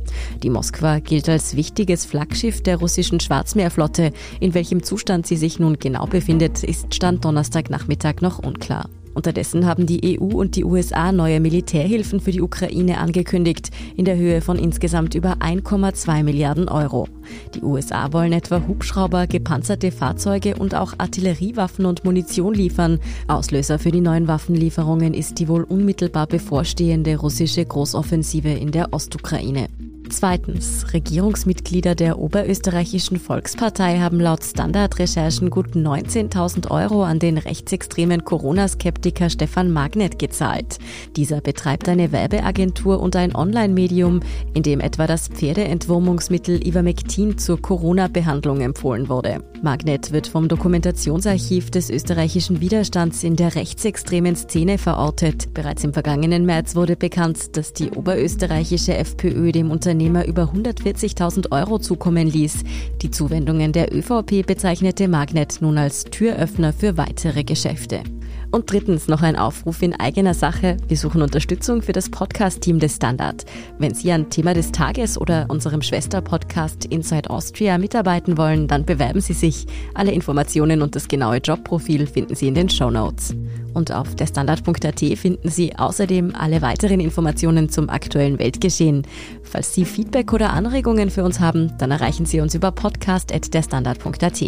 Die 0.44 0.50
Moskwa 0.50 1.00
gilt 1.00 1.30
als 1.30 1.56
wichtiges 1.56 2.06
Flaggschiff 2.06 2.62
der 2.64 2.78
russischen 2.78 3.20
Schwarzmeerflotte. 3.20 4.12
In 4.40 4.54
welchem 4.54 4.84
Zustand 4.84 5.28
sie 5.28 5.38
sich 5.38 5.60
nun 5.60 5.78
genau 5.80 6.06
befindet, 6.06 6.64
ist 6.64 6.94
Stand 6.94 7.26
Donnerstagnachmittag 7.26 8.15
noch 8.22 8.40
unklar. 8.40 8.90
Unterdessen 9.16 9.66
haben 9.66 9.86
die 9.86 10.20
EU 10.20 10.26
und 10.26 10.58
die 10.58 10.66
USA 10.66 11.14
neue 11.14 11.40
Militärhilfen 11.40 12.20
für 12.20 12.32
die 12.32 12.42
Ukraine 12.42 12.98
angekündigt, 12.98 13.72
in 13.96 14.04
der 14.04 14.18
Höhe 14.18 14.42
von 14.42 14.60
insgesamt 14.60 15.16
über 15.16 15.38
1,2 15.38 16.24
Milliarden 16.24 16.68
Euro. 16.68 17.08
Die 17.56 17.62
USA 17.62 18.12
wollen 18.12 18.34
etwa 18.34 18.62
Hubschrauber, 18.68 19.26
gepanzerte 19.26 19.92
Fahrzeuge 19.92 20.58
und 20.58 20.76
auch 20.76 20.94
Artilleriewaffen 20.98 21.86
und 21.86 22.04
Munition 22.04 22.54
liefern. 22.54 23.00
Auslöser 23.28 23.80
für 23.80 23.92
die 23.92 24.02
neuen 24.02 24.28
Waffenlieferungen 24.28 25.14
ist 25.14 25.40
die 25.40 25.48
wohl 25.48 25.64
unmittelbar 25.64 26.28
bevorstehende 26.28 27.16
russische 27.16 27.66
Großoffensive 27.66 28.50
in 28.50 28.72
der 28.72 28.94
Ostukraine. 28.94 29.70
Zweitens, 30.10 30.94
Regierungsmitglieder 30.94 31.96
der 31.96 32.20
Oberösterreichischen 32.20 33.20
Volkspartei 33.20 34.00
haben 34.00 34.20
laut 34.20 34.44
Standardrecherchen 34.44 35.50
gut 35.50 35.76
19.000 35.76 36.70
Euro 36.70 37.04
an 37.04 37.20
den 37.20 37.38
rechtsextremen 37.38 38.24
Corona-Skeptiker 38.24 39.30
Stefan 39.30 39.72
Magnet 39.72 40.20
gezahlt. 40.20 40.78
Dieser 41.16 41.42
betreibt 41.42 41.90
eine 41.90 42.12
Werbeagentur 42.12 43.00
und 43.00 43.16
ein 43.16 43.36
Online-Medium, 43.36 44.22
in 44.54 44.64
dem 44.64 44.80
etwa 44.80 45.08
das 45.08 45.28
Pferdeentwurmungsmittel 45.28 46.66
Ivermectin 46.66 47.38
zur 47.38 47.62
Corona-Behandlung 47.62 48.62
empfohlen 48.62 49.10
wurde. 49.10 49.44
Magnet 49.62 50.12
wird 50.12 50.28
vom 50.28 50.48
Dokumentationsarchiv 50.48 51.72
des 51.72 51.90
österreichischen 51.90 52.62
Widerstands 52.62 53.24
in 53.24 53.36
der 53.36 53.56
rechtsextremen 53.56 54.36
Szene 54.36 54.78
verortet. 54.78 55.54
Bereits 55.54 55.84
im 55.84 55.94
vergangenen 55.94 56.46
März 56.46 56.76
wurde 56.76 56.96
bekannt, 56.96 57.58
dass 57.58 57.74
die 57.74 57.90
oberösterreichische 57.90 58.96
FPÖ 58.96 59.52
dem 59.52 59.72
Unternehmen 59.72 59.95
Unternehmer 59.96 60.26
über 60.26 60.52
140.000 60.54 61.54
Euro 61.54 61.80
zukommen 61.80 62.28
ließ. 62.28 62.64
Die 63.02 63.12
Zuwendungen 63.12 63.72
der 63.72 63.96
ÖVP 63.96 64.46
bezeichnete 64.46 65.08
Magnet 65.08 65.62
nun 65.62 65.78
als 65.78 66.04
Türöffner 66.04 66.74
für 66.74 66.98
weitere 66.98 67.46
Geschäfte. 67.46 68.04
Und 68.52 68.72
drittens 68.72 69.08
noch 69.08 69.22
ein 69.22 69.36
Aufruf 69.36 69.82
in 69.82 69.94
eigener 69.94 70.34
Sache. 70.34 70.78
Wir 70.88 70.98
suchen 70.98 71.22
Unterstützung 71.22 71.82
für 71.82 71.92
das 71.92 72.10
Podcast-Team 72.10 72.80
des 72.80 72.96
Standard. 72.96 73.46
Wenn 73.80 73.94
Sie 73.94 74.12
an 74.12 74.30
Thema 74.30 74.54
des 74.54 74.72
Tages 74.72 75.18
oder 75.18 75.46
unserem 75.50 75.82
Schwester-Podcast 75.82 76.86
Inside 76.86 77.30
Austria 77.30 77.78
mitarbeiten 77.78 78.38
wollen, 78.38 78.68
dann 78.68 78.86
bewerben 78.86 79.22
Sie 79.22 79.34
sich. 79.34 79.66
Alle 79.94 80.12
Informationen 80.12 80.82
und 80.82 80.96
das 80.96 81.08
genaue 81.08 81.38
Jobprofil 81.38 82.08
finden 82.08 82.36
Sie 82.36 82.48
in 82.48 82.56
den 82.56 82.70
Show 82.70 82.90
Notes. 82.90 83.36
Und 83.74 83.92
auf 83.92 84.16
derstandard.at 84.16 85.00
finden 85.18 85.50
Sie 85.50 85.76
außerdem 85.76 86.34
alle 86.34 86.62
weiteren 86.62 87.02
Informationen 87.02 87.70
zum 87.70 87.90
aktuellen 87.90 88.40
Weltgeschehen. 88.40 89.04
Falls 89.44 89.74
Sie 89.74 89.84
Feedback 89.84 90.32
oder 90.32 90.54
Anregungen 90.54 91.10
für 91.10 91.24
uns 91.26 91.42
haben, 91.42 91.74
dann 91.78 91.92
erreichen 91.92 92.26
Sie 92.26 92.40
uns 92.40 92.56
über 92.56 92.72
podcast.derstandard.at. 92.72 94.44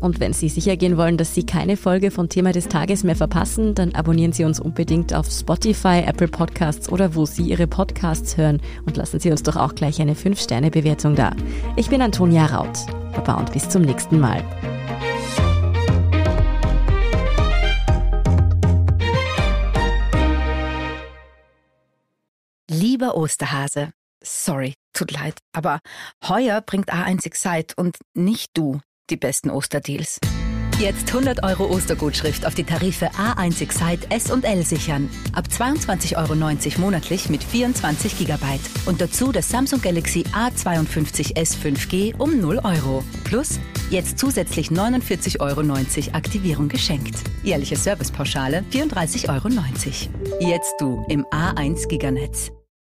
Und 0.00 0.20
wenn 0.20 0.32
Sie 0.32 0.48
sicher 0.48 0.76
gehen 0.76 0.96
wollen, 0.96 1.16
dass 1.16 1.34
Sie 1.34 1.44
keine 1.44 1.76
Folge 1.76 2.10
von 2.10 2.28
Thema 2.28 2.52
des 2.52 2.68
Tages 2.68 3.02
mehr 3.02 3.16
verpassen, 3.16 3.74
dann 3.74 3.94
abonnieren 3.94 4.32
Sie 4.32 4.44
uns 4.44 4.60
unbedingt 4.60 5.12
auf 5.12 5.26
Spotify, 5.28 6.02
Apple 6.06 6.28
Podcasts 6.28 6.88
oder 6.88 7.14
wo 7.14 7.26
Sie 7.26 7.42
Ihre 7.42 7.66
Podcasts 7.66 8.36
hören 8.36 8.60
und 8.86 8.96
lassen 8.96 9.18
Sie 9.18 9.30
uns 9.30 9.42
doch 9.42 9.56
auch 9.56 9.74
gleich 9.74 10.00
eine 10.00 10.14
5-Sterne-Bewertung 10.14 11.16
da. 11.16 11.32
Ich 11.76 11.88
bin 11.88 12.00
Antonia 12.00 12.46
Raut. 12.46 12.78
Baba 13.12 13.34
und 13.34 13.52
bis 13.52 13.68
zum 13.68 13.82
nächsten 13.82 14.20
Mal. 14.20 14.44
Lieber 22.70 23.16
Osterhase, 23.16 23.90
sorry, 24.22 24.74
tut 24.92 25.10
leid, 25.10 25.38
aber 25.52 25.80
heuer 26.28 26.60
bringt 26.60 26.92
A1 26.92 27.26
Excite 27.26 27.74
und 27.76 27.96
nicht 28.14 28.50
du 28.54 28.80
die 29.10 29.16
besten 29.16 29.50
Osterdeals. 29.50 30.18
Jetzt 30.78 31.08
100 31.08 31.42
Euro 31.42 31.66
Ostergutschrift 31.74 32.46
auf 32.46 32.54
die 32.54 32.62
Tarife 32.62 33.10
A1 33.10 33.60
Excite 33.60 34.08
S 34.10 34.30
und 34.30 34.44
L 34.44 34.64
sichern. 34.64 35.10
Ab 35.32 35.46
22,90 35.50 36.16
Euro 36.16 36.80
monatlich 36.80 37.28
mit 37.28 37.42
24 37.42 38.16
GB. 38.16 38.44
Und 38.86 39.00
dazu 39.00 39.32
das 39.32 39.48
Samsung 39.48 39.82
Galaxy 39.82 40.24
A52s 40.32 41.56
5G 41.56 42.16
um 42.16 42.40
0 42.40 42.60
Euro. 42.62 43.02
Plus 43.24 43.58
jetzt 43.90 44.20
zusätzlich 44.20 44.68
49,90 44.68 45.40
Euro 45.40 46.14
Aktivierung 46.14 46.68
geschenkt. 46.68 47.16
Jährliche 47.42 47.74
Servicepauschale 47.74 48.64
34,90 48.72 49.28
Euro. 49.30 50.48
Jetzt 50.48 50.74
du 50.78 51.04
im 51.08 51.24
A1 51.26 51.88
Giganetz. 51.88 52.52